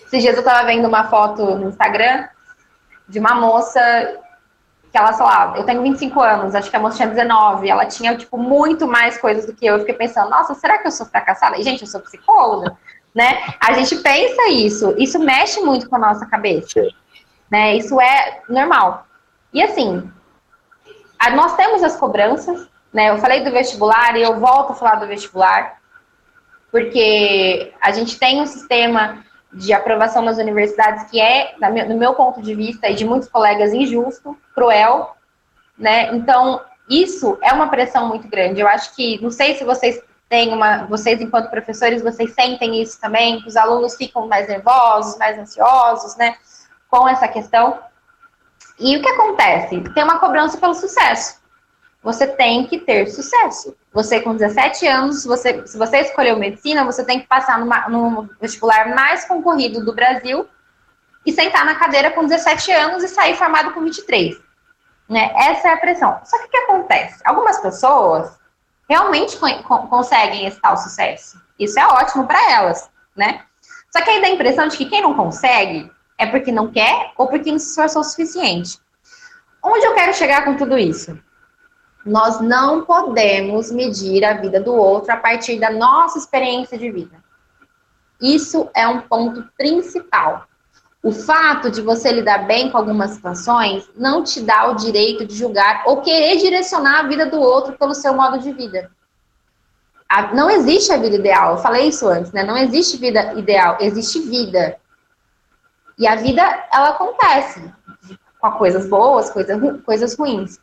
[0.07, 2.29] Esses dias eu estava vendo uma foto no Instagram
[3.09, 3.81] de uma moça
[4.97, 7.85] que ela, sei lá, eu tenho 25 anos, acho que a moça tinha 19, ela
[7.85, 9.75] tinha, tipo, muito mais coisas do que eu.
[9.75, 11.59] Eu fiquei pensando, nossa, será que eu sou fracassada?
[11.59, 12.75] E, gente, eu sou psicóloga
[13.15, 13.45] né?
[13.61, 16.81] A gente pensa isso, isso mexe muito com a nossa cabeça,
[17.51, 17.77] né?
[17.77, 19.07] Isso é normal.
[19.53, 20.11] E assim,
[21.35, 23.11] nós temos as cobranças, né?
[23.11, 25.79] Eu falei do vestibular e eu volto a falar do vestibular,
[26.71, 31.55] porque a gente tem um sistema de aprovação nas universidades que é,
[31.89, 35.17] no meu ponto de vista e de muitos colegas, injusto, cruel,
[35.79, 36.15] né?
[36.15, 38.61] Então, isso é uma pressão muito grande.
[38.61, 43.01] Eu acho que, não sei se vocês tem uma, vocês enquanto professores, vocês sentem isso
[43.01, 46.37] também, que os alunos ficam mais nervosos, mais ansiosos, né,
[46.89, 47.79] com essa questão.
[48.79, 49.81] E o que acontece?
[49.95, 51.36] Tem uma cobrança pelo sucesso.
[52.07, 53.77] Você tem que ter sucesso.
[53.93, 58.31] Você com 17 anos, você, se você escolheu medicina, você tem que passar numa, no
[58.41, 60.47] vestibular mais concorrido do Brasil
[61.27, 64.37] e sentar na cadeira com 17 anos e sair formado com 23.
[65.09, 65.33] Né?
[65.35, 66.21] Essa é a pressão.
[66.25, 67.21] Só que o que acontece?
[67.25, 68.39] Algumas pessoas
[68.89, 69.37] realmente
[69.91, 71.43] conseguem esse tal sucesso.
[71.59, 73.43] Isso é ótimo para elas, né?
[73.91, 77.11] Só que aí dá a impressão de que quem não consegue é porque não quer
[77.17, 78.79] ou porque não se esforçou o suficiente.
[79.61, 81.26] Onde eu quero chegar com tudo isso?
[82.07, 87.17] Nós não podemos medir a vida do outro a partir da nossa experiência de vida.
[88.23, 90.47] Isso é um ponto principal.
[91.03, 95.35] O fato de você lidar bem com algumas situações não te dá o direito de
[95.35, 98.91] julgar ou querer direcionar a vida do outro pelo seu modo de vida.
[100.33, 102.45] não existe a vida ideal, eu falei isso antes, né?
[102.45, 104.77] Não existe vida ideal, existe vida.
[105.99, 106.43] E a vida,
[106.73, 107.63] ela acontece
[108.39, 110.61] com coisas boas, coisas, coisas ruins.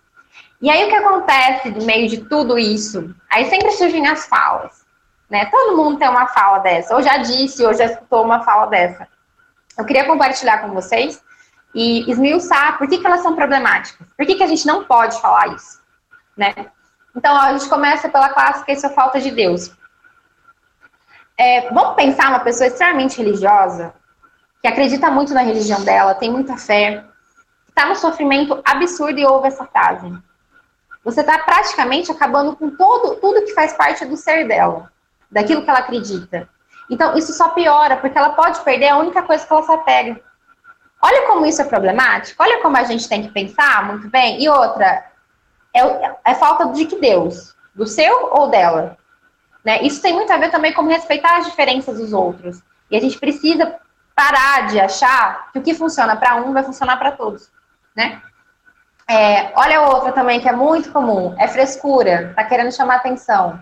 [0.63, 3.13] E aí o que acontece no meio de tudo isso?
[3.29, 4.85] Aí sempre surgem as falas,
[5.29, 5.43] né?
[5.47, 9.05] Todo mundo tem uma fala dessa, ou já disse, ou já escutou uma fala dessa.
[9.77, 11.21] Eu queria compartilhar com vocês
[11.75, 14.07] e esmiuçar por que, que elas são problemáticas.
[14.15, 15.81] Por que, que a gente não pode falar isso,
[16.37, 16.53] né?
[17.13, 19.69] Então, ó, a gente começa pela clássica Isso é falta de Deus.
[21.37, 23.93] É, vamos pensar uma pessoa extremamente religiosa,
[24.61, 27.03] que acredita muito na religião dela, tem muita fé,
[27.67, 30.09] está no sofrimento absurdo e ouve essa frase.
[31.03, 34.91] Você está praticamente acabando com todo, tudo que faz parte do ser dela,
[35.29, 36.47] daquilo que ela acredita.
[36.89, 40.21] Então, isso só piora, porque ela pode perder a única coisa que ela se apega.
[41.01, 44.41] Olha como isso é problemático, olha como a gente tem que pensar muito bem.
[44.41, 45.05] E outra,
[45.73, 47.53] é, é falta de que Deus?
[47.75, 48.97] Do seu ou dela?
[49.65, 49.81] Né?
[49.81, 52.61] Isso tem muito a ver também com respeitar as diferenças dos outros.
[52.89, 53.75] E a gente precisa
[54.15, 57.51] parar de achar que o que funciona para um vai funcionar para todos
[57.95, 58.21] né?
[59.09, 63.59] É, olha outra também que é muito comum, é frescura, tá querendo chamar atenção.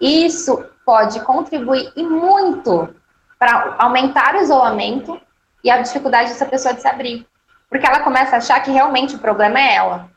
[0.00, 2.94] Isso pode contribuir e muito
[3.38, 5.20] para aumentar o isolamento
[5.62, 7.26] e a dificuldade dessa pessoa de se abrir.
[7.68, 10.10] Porque ela começa a achar que realmente o problema é ela.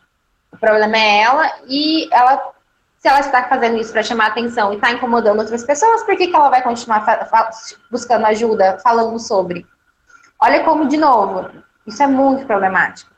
[0.52, 2.52] O problema é ela e ela,
[2.98, 6.28] se ela está fazendo isso para chamar atenção e está incomodando outras pessoas, por que,
[6.28, 7.06] que ela vai continuar
[7.90, 9.66] buscando ajuda, falando sobre?
[10.40, 11.50] Olha como, de novo,
[11.86, 13.11] isso é muito problemático.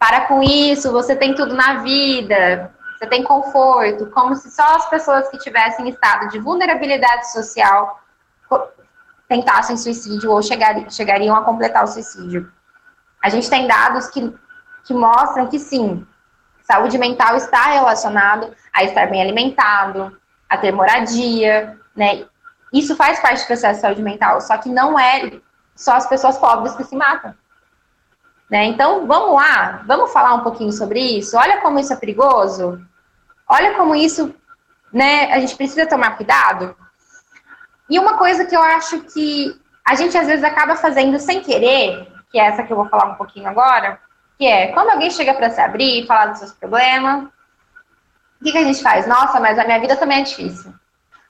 [0.00, 4.88] Para com isso, você tem tudo na vida, você tem conforto, como se só as
[4.88, 8.00] pessoas que tivessem estado de vulnerabilidade social
[9.28, 12.50] tentassem suicídio ou chegariam a completar o suicídio.
[13.22, 14.34] A gente tem dados que,
[14.84, 16.04] que mostram que sim,
[16.62, 22.24] saúde mental está relacionado a estar bem alimentado, a ter moradia, né?
[22.72, 25.40] Isso faz parte do processo de saúde mental, só que não é
[25.76, 27.34] só as pessoas pobres que se matam.
[28.50, 28.64] Né?
[28.64, 31.36] Então, vamos lá, vamos falar um pouquinho sobre isso.
[31.36, 32.84] Olha como isso é perigoso.
[33.48, 34.34] Olha como isso,
[34.92, 35.32] né?
[35.32, 36.76] A gente precisa tomar cuidado.
[37.88, 42.08] E uma coisa que eu acho que a gente às vezes acaba fazendo sem querer,
[42.30, 43.98] que é essa que eu vou falar um pouquinho agora,
[44.36, 47.24] que é quando alguém chega para se abrir e falar dos seus problemas,
[48.40, 49.06] o que, que a gente faz?
[49.06, 50.72] Nossa, mas a minha vida também é difícil.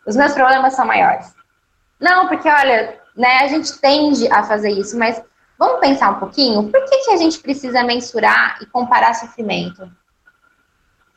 [0.06, 1.34] Os meus problemas são maiores.
[1.98, 5.22] Não, porque olha, né, a gente tende a fazer isso, mas
[5.60, 6.70] Vamos pensar um pouquinho?
[6.70, 9.92] Por que, que a gente precisa mensurar e comparar sofrimento?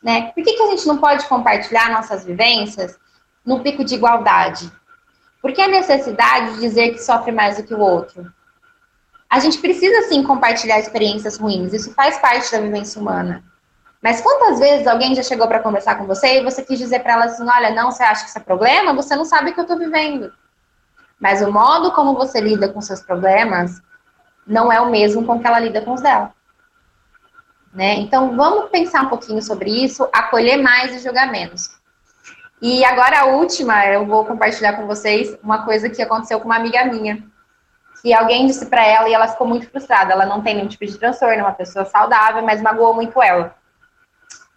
[0.04, 0.34] Né?
[0.34, 3.00] Por que, que a gente não pode compartilhar nossas vivências
[3.46, 4.70] no pico de igualdade?
[5.42, 8.30] Por que a necessidade de dizer que sofre mais do que o outro?
[9.30, 13.42] A gente precisa sim compartilhar experiências ruins, isso faz parte da vivência humana.
[14.02, 17.14] Mas quantas vezes alguém já chegou para conversar com você e você quis dizer para
[17.14, 18.94] ela assim: olha, não, você acha que isso é problema?
[18.94, 20.34] Você não sabe o que eu estou vivendo.
[21.18, 23.82] Mas o modo como você lida com seus problemas
[24.46, 26.34] não é o mesmo com que ela lida com os dela.
[27.74, 27.96] Né?
[27.96, 31.72] Então, vamos pensar um pouquinho sobre isso, acolher mais e julgar menos.
[32.62, 36.56] E agora a última, eu vou compartilhar com vocês uma coisa que aconteceu com uma
[36.56, 37.24] amiga minha.
[38.02, 40.14] Que alguém disse para ela e ela ficou muito frustrada.
[40.14, 43.56] Ela não tem nenhum tipo de transtorno, é uma pessoa saudável, mas magoou muito ela.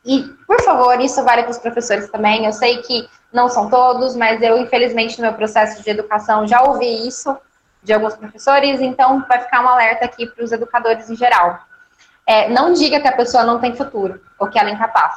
[0.05, 2.45] E, por favor, isso vale para os professores também.
[2.45, 6.63] Eu sei que não são todos, mas eu, infelizmente, no meu processo de educação já
[6.63, 7.37] ouvi isso
[7.87, 11.61] de alguns professores, então vai ficar um alerta aqui para os educadores em geral.
[12.27, 15.15] É, não diga que a pessoa não tem futuro ou que ela é incapaz.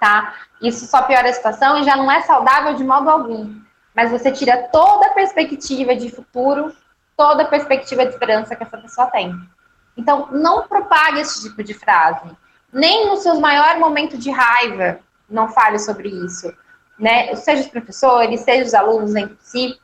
[0.00, 0.34] Tá?
[0.62, 3.60] Isso só piora a situação e já não é saudável de modo algum.
[3.92, 6.72] Mas você tira toda a perspectiva de futuro,
[7.16, 9.34] toda a perspectiva de esperança que essa pessoa tem.
[9.96, 12.30] Então, não propague esse tipo de frase.
[12.72, 16.54] Nem nos seus maiores momentos de raiva, não fale sobre isso.
[16.96, 17.34] Né?
[17.34, 19.76] Seja os professores, seja os alunos em si,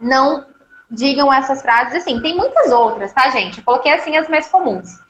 [0.00, 0.53] não
[0.94, 1.96] digam essas frases.
[1.96, 3.58] Assim, tem muitas outras, tá, gente?
[3.58, 5.00] Eu coloquei assim as mais comuns.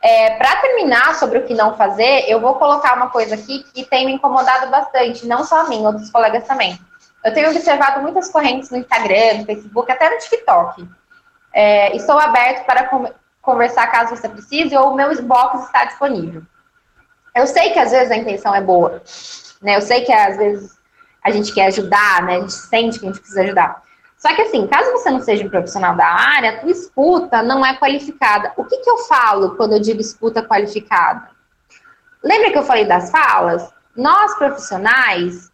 [0.00, 3.84] É, para terminar sobre o que não fazer, eu vou colocar uma coisa aqui que
[3.84, 6.78] tem me incomodado bastante, não só a mim, outros colegas também.
[7.24, 10.86] Eu tenho observado muitas correntes no Instagram, no Facebook, até no TikTok.
[11.54, 12.90] É, estou aberto para
[13.40, 16.42] conversar caso você precise, ou o meu inbox está disponível.
[17.34, 19.02] Eu sei que às vezes a intenção é boa,
[19.62, 19.76] né?
[19.76, 20.78] Eu sei que às vezes
[21.22, 22.36] a gente quer ajudar, né?
[22.36, 23.82] A gente sente que a gente precisa ajudar.
[24.24, 27.64] Só que assim, caso você não seja um profissional da área, a tua escuta não
[27.64, 28.54] é qualificada.
[28.56, 31.28] O que, que eu falo quando eu digo escuta qualificada?
[32.22, 33.70] Lembra que eu falei das falas?
[33.94, 35.52] Nós, profissionais,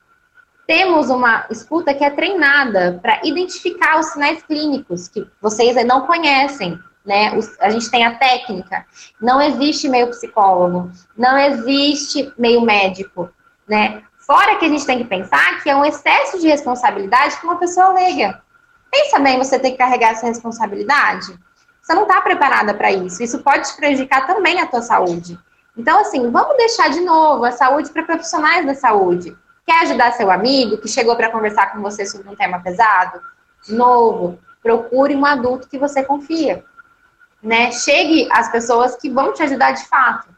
[0.69, 6.79] temos uma escuta que é treinada para identificar os sinais clínicos que vocês não conhecem,
[7.05, 7.37] né?
[7.59, 8.87] A gente tem a técnica.
[9.21, 13.31] Não existe meio psicólogo, não existe meio médico,
[13.69, 14.05] né?
[14.21, 17.59] Fora que a gente tem que pensar que é um excesso de responsabilidade que uma
[17.59, 18.41] pessoa alega.
[18.91, 21.39] Pensa bem, você tem que carregar essa responsabilidade?
[21.81, 23.23] Você não está preparada para isso.
[23.23, 25.39] Isso pode te prejudicar também a tua saúde.
[25.77, 29.37] Então, assim, vamos deixar de novo a saúde para profissionais da saúde.
[29.67, 33.21] Quer ajudar seu amigo que chegou para conversar com você sobre um tema pesado?
[33.65, 36.65] De novo, procure um adulto que você confia.
[37.43, 37.71] Né?
[37.73, 40.29] Chegue às pessoas que vão te ajudar de fato.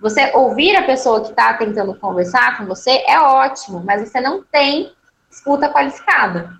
[0.00, 4.42] Você ouvir a pessoa que está tentando conversar com você é ótimo, mas você não
[4.42, 4.94] tem
[5.30, 6.59] escuta qualificada.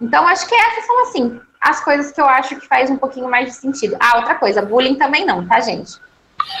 [0.00, 3.28] Então, acho que essas são, assim, as coisas que eu acho que faz um pouquinho
[3.28, 3.96] mais de sentido.
[4.00, 5.98] Ah, outra coisa, bullying também não, tá, gente?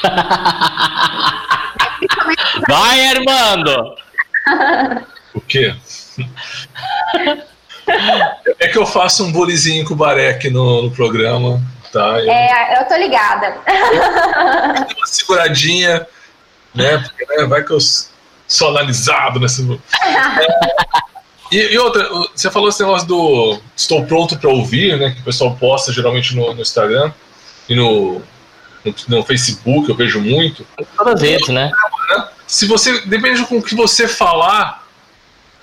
[2.68, 3.94] Vai, Armando!
[5.32, 5.74] O quê?
[8.58, 11.60] É que eu faço um bullyingzinho com o Baré aqui no, no programa,
[11.92, 12.20] tá?
[12.20, 13.56] Eu, é, eu tô ligada.
[13.66, 16.06] Eu uma seguradinha,
[16.74, 16.98] né?
[16.98, 17.78] Porque né, vai que eu
[18.48, 19.62] sou analisado nesse.
[21.50, 25.10] E, e, outra, você falou esse negócio do estou pronto para ouvir, né?
[25.10, 27.12] Que o pessoal posta geralmente no, no Instagram
[27.68, 28.22] e no,
[28.84, 30.64] no, no, Facebook, eu vejo muito.
[30.96, 31.70] Todas as vezes, né?
[32.46, 34.84] se você depende com o que você falar,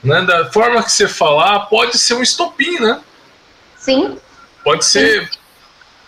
[0.01, 3.01] né, da forma que você falar, pode ser um estopim, né?
[3.77, 4.17] Sim.
[4.63, 5.27] Pode ser.
[5.27, 5.37] Sim.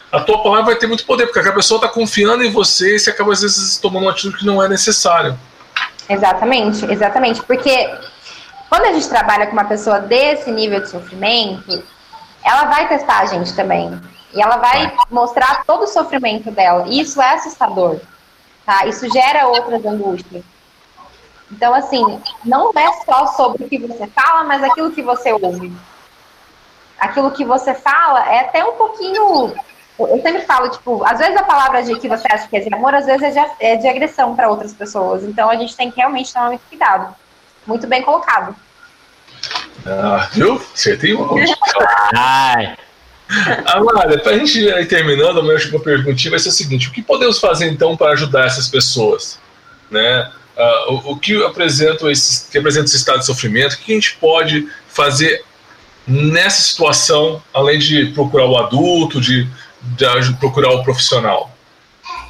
[0.10, 3.00] A tua palavra vai ter muito poder, porque a pessoa está confiando em você e
[3.00, 5.38] você acaba às vezes tomando uma atitude que não é necessária.
[6.08, 7.44] Exatamente, exatamente.
[7.44, 7.90] Porque
[8.70, 11.84] quando a gente trabalha com uma pessoa desse nível de sofrimento,
[12.44, 14.00] ela vai testar a gente também.
[14.32, 16.86] E ela vai mostrar todo o sofrimento dela.
[16.88, 18.00] E isso é assustador.
[18.66, 18.86] Tá?
[18.86, 20.44] Isso gera outras angústias.
[21.52, 25.74] Então, assim, não é só sobre o que você fala, mas aquilo que você ouve.
[27.00, 29.56] Aquilo que você fala é até um pouquinho.
[29.98, 32.74] Eu sempre falo, tipo, às vezes a palavra de que você acha que é de
[32.74, 35.24] amor, às vezes é de, é de agressão para outras pessoas.
[35.24, 37.16] Então a gente tem que realmente tomar muito cuidado.
[37.70, 38.56] Muito bem colocado.
[39.86, 40.60] Ah, viu?
[40.74, 41.56] Acertei um monte.
[42.16, 42.76] Ai.
[43.68, 46.92] Amália, para a gente ir terminando, a minha última perguntinha vai ser o seguinte: o
[46.92, 49.40] que podemos fazer então para ajudar essas pessoas?
[49.92, 50.32] Né?
[50.58, 53.96] Uh, o, o, que apresenta esse, que apresenta esse estado de sofrimento, o que a
[53.96, 55.46] gente pode fazer
[56.08, 59.48] nessa situação, além de procurar o adulto, de,
[59.84, 61.56] de procurar o profissional?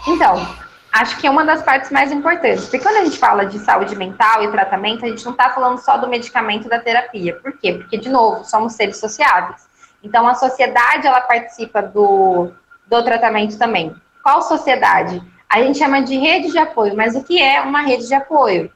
[0.06, 0.59] Então,
[0.91, 2.65] acho que é uma das partes mais importantes.
[2.65, 5.78] Porque quando a gente fala de saúde mental e tratamento, a gente não está falando
[5.80, 7.36] só do medicamento da terapia.
[7.36, 7.73] Por quê?
[7.73, 9.67] Porque, de novo, somos seres sociáveis.
[10.04, 12.52] Então, a sociedade, ela participa do,
[12.88, 13.95] do tratamento também.
[14.23, 15.21] Qual sociedade?
[15.47, 18.71] A gente chama de rede de apoio, mas o que é uma rede de apoio?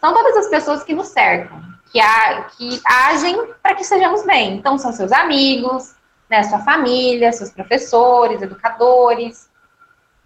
[0.00, 4.56] São todas as pessoas que nos cercam, que, a, que agem para que sejamos bem.
[4.56, 5.94] Então, são seus amigos,
[6.28, 9.48] né, sua família, seus professores, educadores,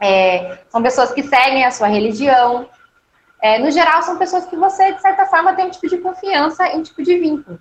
[0.01, 2.69] é, são pessoas que seguem a sua religião.
[3.43, 6.67] É, no geral, são pessoas que você, de certa forma, tem um tipo de confiança
[6.69, 7.61] e um tipo de vínculo.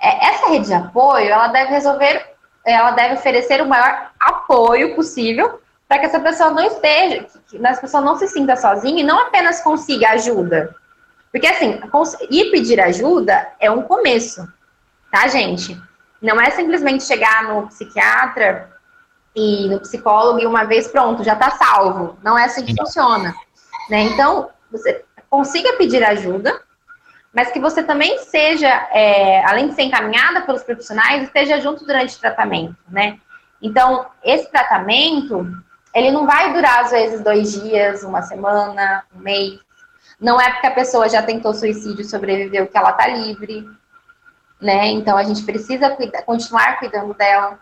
[0.00, 5.60] É, essa rede de apoio, ela deve resolver, ela deve oferecer o maior apoio possível
[5.88, 9.18] para que essa pessoa não esteja, que essa pessoa não se sinta sozinha e não
[9.18, 10.74] apenas consiga ajuda.
[11.32, 11.80] Porque assim,
[12.30, 14.46] ir pedir ajuda é um começo,
[15.10, 15.80] tá, gente?
[16.20, 18.77] Não é simplesmente chegar no psiquiatra
[19.34, 22.18] e no psicólogo e uma vez pronto, já tá salvo.
[22.22, 23.34] Não é assim que funciona.
[23.88, 24.02] Né?
[24.02, 26.60] Então, você consiga pedir ajuda,
[27.32, 32.16] mas que você também seja, é, além de ser encaminhada pelos profissionais, esteja junto durante
[32.16, 33.18] o tratamento, né?
[33.60, 35.46] Então, esse tratamento,
[35.94, 39.58] ele não vai durar, às vezes, dois dias, uma semana, um mês.
[40.20, 43.68] Não é porque a pessoa já tentou suicídio e sobreviveu que ela tá livre,
[44.60, 44.88] né?
[44.88, 47.58] Então, a gente precisa continuar cuidando dela.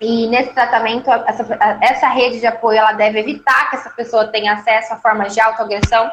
[0.00, 1.44] E nesse tratamento, essa,
[1.80, 5.40] essa rede de apoio, ela deve evitar que essa pessoa tenha acesso a formas de
[5.40, 6.10] autoagressão,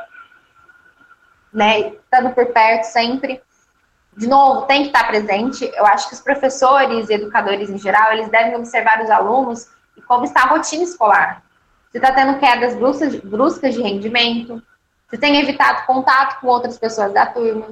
[1.54, 1.80] né?
[1.90, 3.42] Estando por perto sempre.
[4.18, 5.72] De novo, tem que estar presente.
[5.76, 10.02] Eu acho que os professores e educadores em geral, eles devem observar os alunos e
[10.02, 11.44] como está a rotina escolar.
[11.92, 14.62] Se está tendo quedas bruscas, bruscas de rendimento,
[15.10, 17.68] se tem evitado contato com outras pessoas da turma,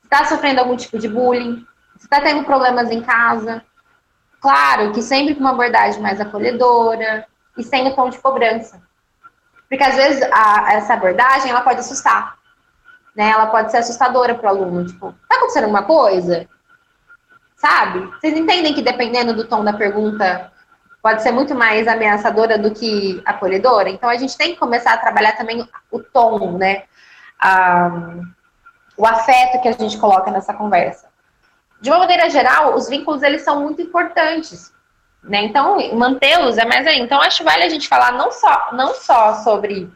[0.00, 1.64] se está sofrendo algum tipo de bullying,
[1.96, 3.62] se está tendo problemas em casa.
[4.42, 7.24] Claro que sempre com uma abordagem mais acolhedora,
[7.56, 8.82] e sem o tom de cobrança.
[9.68, 12.36] Porque às vezes a, essa abordagem ela pode assustar,
[13.16, 13.30] né?
[13.30, 16.46] Ela pode ser assustadora para o aluno, tipo, tá acontecendo alguma coisa?
[17.56, 18.00] Sabe?
[18.20, 20.50] Vocês entendem que dependendo do tom da pergunta
[21.00, 23.88] pode ser muito mais ameaçadora do que acolhedora?
[23.88, 26.84] Então a gente tem que começar a trabalhar também o tom, né?
[28.96, 31.11] o afeto que a gente coloca nessa conversa.
[31.82, 34.72] De uma maneira geral, os vínculos eles são muito importantes
[35.22, 35.44] né?
[35.44, 36.98] Então, mantê-los é mais aí.
[36.98, 39.88] Então, acho vale a gente falar não só, não só sobre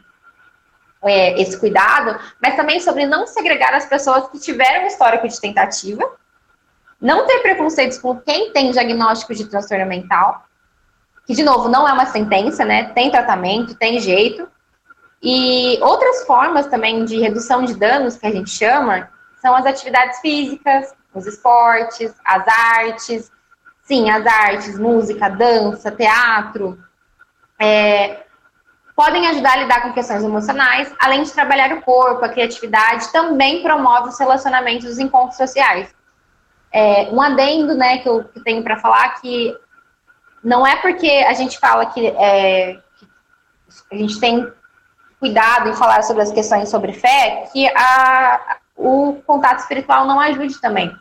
[1.03, 6.09] é, esse cuidado, mas também sobre não segregar as pessoas que tiveram histórico de tentativa,
[6.99, 10.45] não ter preconceitos com quem tem diagnóstico de transtorno mental,
[11.25, 12.85] que, de novo, não é uma sentença, né?
[12.93, 14.47] Tem tratamento, tem jeito.
[15.21, 19.09] E outras formas também de redução de danos, que a gente chama,
[19.41, 23.31] são as atividades físicas, os esportes, as artes,
[23.87, 26.77] Sim, as artes, música, dança, teatro,
[27.57, 28.25] é,
[28.93, 33.63] podem ajudar a lidar com questões emocionais, além de trabalhar o corpo, a criatividade, também
[33.63, 35.95] promove os relacionamentos, os encontros sociais.
[36.69, 39.55] É, um adendo, né, que eu que tenho para falar que
[40.43, 43.07] não é porque a gente fala que, é, que,
[43.89, 44.51] a gente tem
[45.17, 50.59] cuidado em falar sobre as questões sobre fé, que a, o contato espiritual não ajude
[50.59, 50.93] também.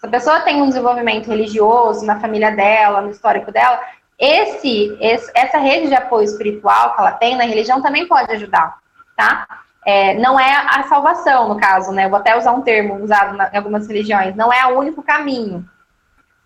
[0.00, 3.80] Se a pessoa tem um desenvolvimento religioso na família dela, no histórico dela,
[4.18, 8.78] esse, esse, essa rede de apoio espiritual que ela tem na religião também pode ajudar,
[9.16, 9.46] tá?
[9.84, 12.04] É, não é a salvação, no caso, né?
[12.04, 15.02] Eu vou até usar um termo usado na, em algumas religiões, não é o único
[15.02, 15.68] caminho.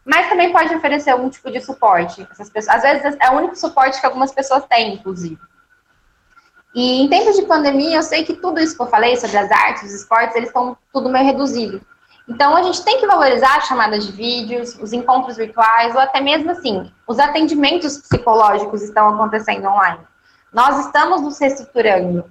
[0.04, 2.26] Mas também pode oferecer algum tipo de suporte.
[2.30, 5.38] Essas pessoas, às vezes é o único suporte que algumas pessoas têm, inclusive.
[6.74, 9.50] E em tempos de pandemia, eu sei que tudo isso que eu falei sobre as
[9.50, 11.80] artes, os esportes, eles estão tudo meio reduzido.
[12.28, 16.20] Então, a gente tem que valorizar as chamadas de vídeos, os encontros virtuais, ou até
[16.20, 20.00] mesmo assim, os atendimentos psicológicos estão acontecendo online.
[20.52, 22.24] Nós estamos nos reestruturando,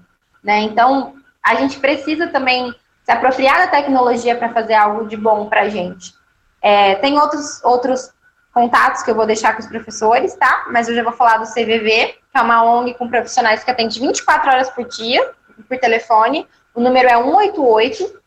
[0.43, 0.61] né?
[0.61, 2.73] Então, a gente precisa também
[3.03, 6.13] se apropriar da tecnologia para fazer algo de bom para a gente.
[6.61, 8.13] É, tem outros, outros
[8.53, 10.65] contatos que eu vou deixar com os professores, tá?
[10.71, 13.99] Mas eu já vou falar do CVV, que é uma ONG com profissionais que atende
[13.99, 15.31] 24 horas por dia,
[15.67, 16.47] por telefone.
[16.73, 18.20] O número é 188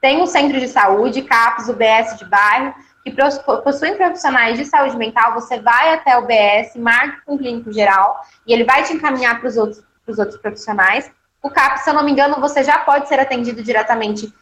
[0.00, 2.74] tem um centro de saúde, CAPS, UBS de bairro,
[3.04, 3.14] que
[3.62, 5.34] possuem profissionais de saúde mental.
[5.34, 9.40] Você vai até o UBS, marca com o clínico geral e ele vai te encaminhar
[9.40, 9.82] para os outros,
[10.18, 11.10] outros profissionais.
[11.42, 14.32] O CAPS, se eu não me engano, você já pode ser atendido diretamente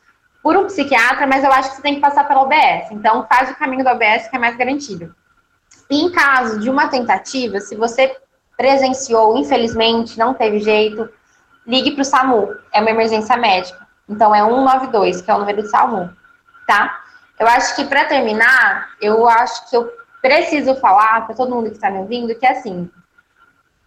[0.43, 2.91] por um psiquiatra, mas eu acho que você tem que passar pela UBS.
[2.93, 5.15] Então, faz o caminho da UBS, que é mais garantido.
[5.91, 8.17] E em caso de uma tentativa, se você
[8.57, 11.09] presenciou, infelizmente, não teve jeito,
[11.67, 13.86] ligue para o SAMU, é uma emergência médica.
[14.09, 16.11] Então é 192, que é o número de Salmo,
[16.67, 17.03] tá?
[17.39, 19.93] Eu acho que para terminar, eu acho que eu
[20.23, 22.91] preciso falar para todo mundo que está me ouvindo que assim,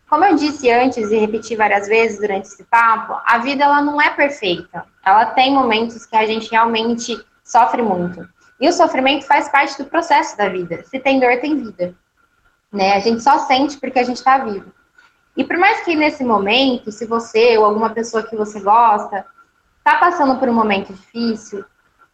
[0.10, 4.02] como eu disse antes e repeti várias vezes durante esse papo, a vida ela não
[4.02, 4.86] é perfeita.
[5.06, 8.28] Ela tem momentos que a gente realmente sofre muito.
[8.60, 10.84] E o sofrimento faz parte do processo da vida.
[10.84, 11.94] Se tem dor, tem vida.
[12.74, 12.94] Né?
[12.94, 14.72] A gente só sente porque a gente está vivo.
[15.38, 19.26] E por mais que nesse momento, se você ou alguma pessoa que você gosta
[19.90, 21.66] está passando por um momento difícil,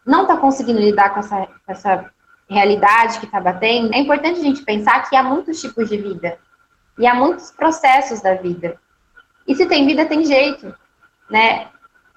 [0.05, 2.11] não está conseguindo lidar com essa, com essa
[2.49, 6.38] realidade que está batendo, é importante a gente pensar que há muitos tipos de vida
[6.97, 8.80] e há muitos processos da vida.
[9.45, 10.73] E se tem vida, tem jeito,
[11.30, 11.67] né?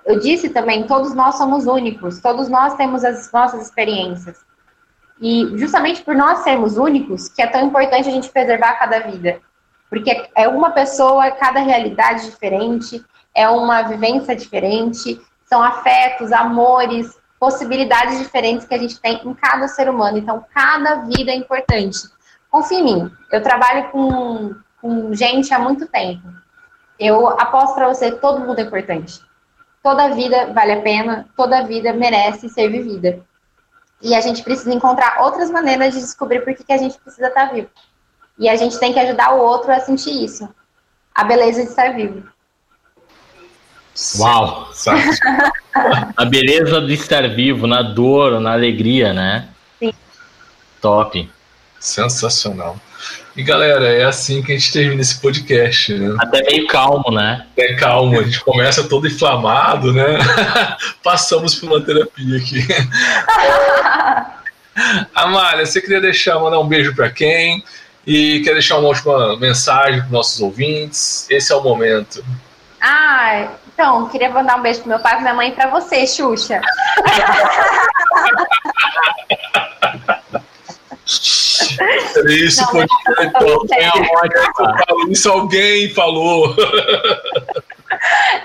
[0.05, 4.39] Eu disse também, todos nós somos únicos, todos nós temos as nossas experiências.
[5.21, 9.41] E justamente por nós sermos únicos, que é tão importante a gente preservar cada vida.
[9.91, 13.05] Porque é uma pessoa, cada realidade diferente,
[13.35, 19.67] é uma vivência diferente, são afetos, amores, possibilidades diferentes que a gente tem em cada
[19.67, 20.19] ser humano.
[20.19, 21.99] Então, cada vida é importante.
[22.51, 26.23] Confia em mim, eu trabalho com, com gente há muito tempo.
[26.99, 29.21] Eu aposto para você, todo mundo é importante.
[29.83, 33.21] Toda vida vale a pena, toda vida merece ser vivida.
[34.03, 37.29] E a gente precisa encontrar outras maneiras de descobrir por que, que a gente precisa
[37.29, 37.69] estar vivo.
[38.39, 40.49] E a gente tem que ajudar o outro a sentir isso.
[41.15, 42.29] A beleza de estar vivo.
[44.19, 44.71] Uau!
[46.17, 49.49] a beleza de estar vivo, na dor, na alegria, né?
[49.79, 49.93] Sim.
[50.81, 51.31] Top.
[51.81, 52.77] Sensacional.
[53.37, 56.17] E galera, é assim que a gente termina esse podcast, né?
[56.19, 57.47] Até meio calmo, né?
[57.57, 60.19] É calmo, a gente começa todo inflamado, né?
[61.05, 62.67] Passamos por uma terapia aqui.
[65.15, 67.63] Amália, você queria deixar, mandar um beijo para quem?
[68.07, 71.27] E quer deixar uma última mensagem para nossos ouvintes?
[71.31, 72.25] Esse é o momento.
[72.81, 73.49] Ah,
[73.79, 76.61] então, queria mandar um beijo pro meu pai pra minha mãe e pra você, Xuxa.
[82.27, 83.65] Isso, Não, então.
[83.71, 85.13] É ótimo.
[85.13, 86.57] Isso alguém falou.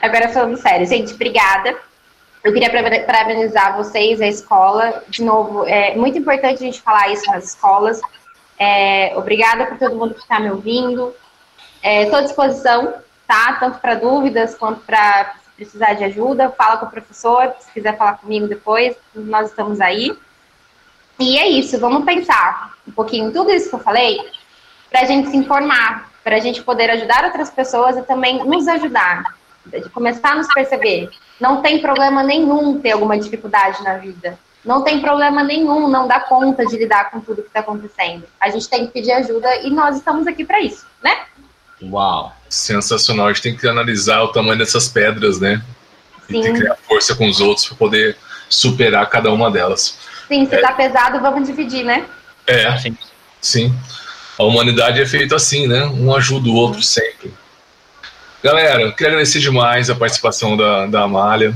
[0.03, 1.77] Agora falando sério, gente, obrigada.
[2.43, 2.69] Eu queria
[3.03, 5.03] parabenizar vocês, a escola.
[5.09, 7.99] De novo, é muito importante a gente falar isso nas escolas.
[8.59, 11.11] É, obrigada por todo mundo que está me ouvindo.
[11.81, 12.93] Estou é, à disposição,
[13.27, 13.53] tá?
[13.59, 16.49] Tanto para dúvidas quanto para precisar de ajuda.
[16.49, 20.15] Fala com o professor, se quiser falar comigo depois, nós estamos aí.
[21.19, 24.17] E é isso, vamos pensar um pouquinho tudo isso que eu falei
[24.89, 28.67] para a gente se informar, para a gente poder ajudar outras pessoas e também nos
[28.67, 31.09] ajudar, de começar a nos perceber.
[31.39, 34.37] Não tem problema nenhum ter alguma dificuldade na vida.
[34.63, 38.23] Não tem problema nenhum não dar conta de lidar com tudo que está acontecendo.
[38.39, 41.25] A gente tem que pedir ajuda e nós estamos aqui para isso, né?
[41.89, 42.33] Uau!
[42.49, 43.27] Sensacional.
[43.27, 45.61] A gente tem que analisar o tamanho dessas pedras, né?
[46.27, 46.39] Sim.
[46.39, 48.17] E tem que criar força com os outros para poder
[48.49, 49.97] superar cada uma delas.
[50.27, 50.61] Sim, se é.
[50.61, 52.05] tá pesado, vamos dividir, né?
[52.47, 52.97] É, sim.
[53.41, 53.75] sim.
[54.37, 55.85] A humanidade é feita assim, né?
[55.85, 57.33] Um ajuda o outro sempre.
[58.43, 61.53] Galera, quero agradecer demais a participação da, da Amália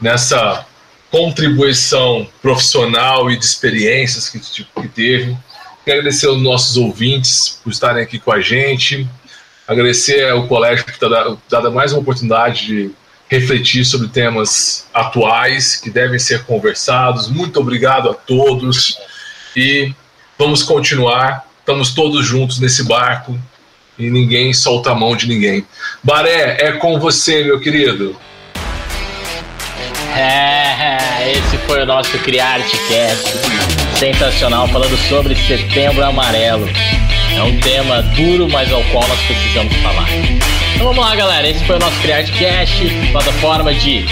[0.00, 0.64] nessa
[1.10, 5.36] contribuição profissional e de experiências que, que teve.
[5.84, 9.06] Quero agradecer aos nossos ouvintes por estarem aqui com a gente.
[9.72, 11.08] Agradecer ao colégio por ter
[11.50, 12.90] dado mais uma oportunidade de
[13.26, 17.30] refletir sobre temas atuais que devem ser conversados.
[17.30, 18.98] Muito obrigado a todos
[19.56, 19.90] e
[20.38, 21.46] vamos continuar.
[21.60, 23.38] Estamos todos juntos nesse barco
[23.98, 25.66] e ninguém solta a mão de ninguém.
[26.02, 28.14] Baré, é com você, meu querido.
[30.14, 33.32] É, esse foi o nosso Criarte Cast.
[33.98, 36.68] Sensacional, falando sobre Setembro Amarelo.
[37.42, 40.08] É um tema duro, mas ao qual nós precisamos falar.
[40.76, 41.48] Então vamos lá, galera.
[41.48, 44.06] Esse foi o nosso Criarte Cast, plataforma de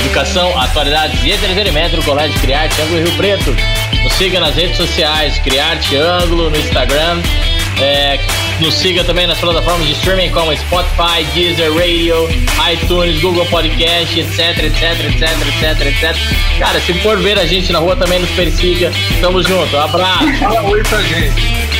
[0.00, 3.56] educação, atualidades e entretenimento do Colégio Criarte Ângulo Rio Preto.
[4.02, 7.22] Nos siga nas redes sociais, Criarte Ângulo, no Instagram.
[7.80, 8.18] É,
[8.58, 12.28] nos siga também nas plataformas de streaming como Spotify, Deezer, Radio,
[12.72, 16.16] iTunes, Google Podcast, etc, etc, etc, etc, etc.
[16.58, 18.90] Cara, se for ver a gente na rua também nos persiga.
[19.20, 19.76] Tamo junto.
[19.76, 20.38] Um abraço.
[20.40, 21.73] Fala oi pra gente.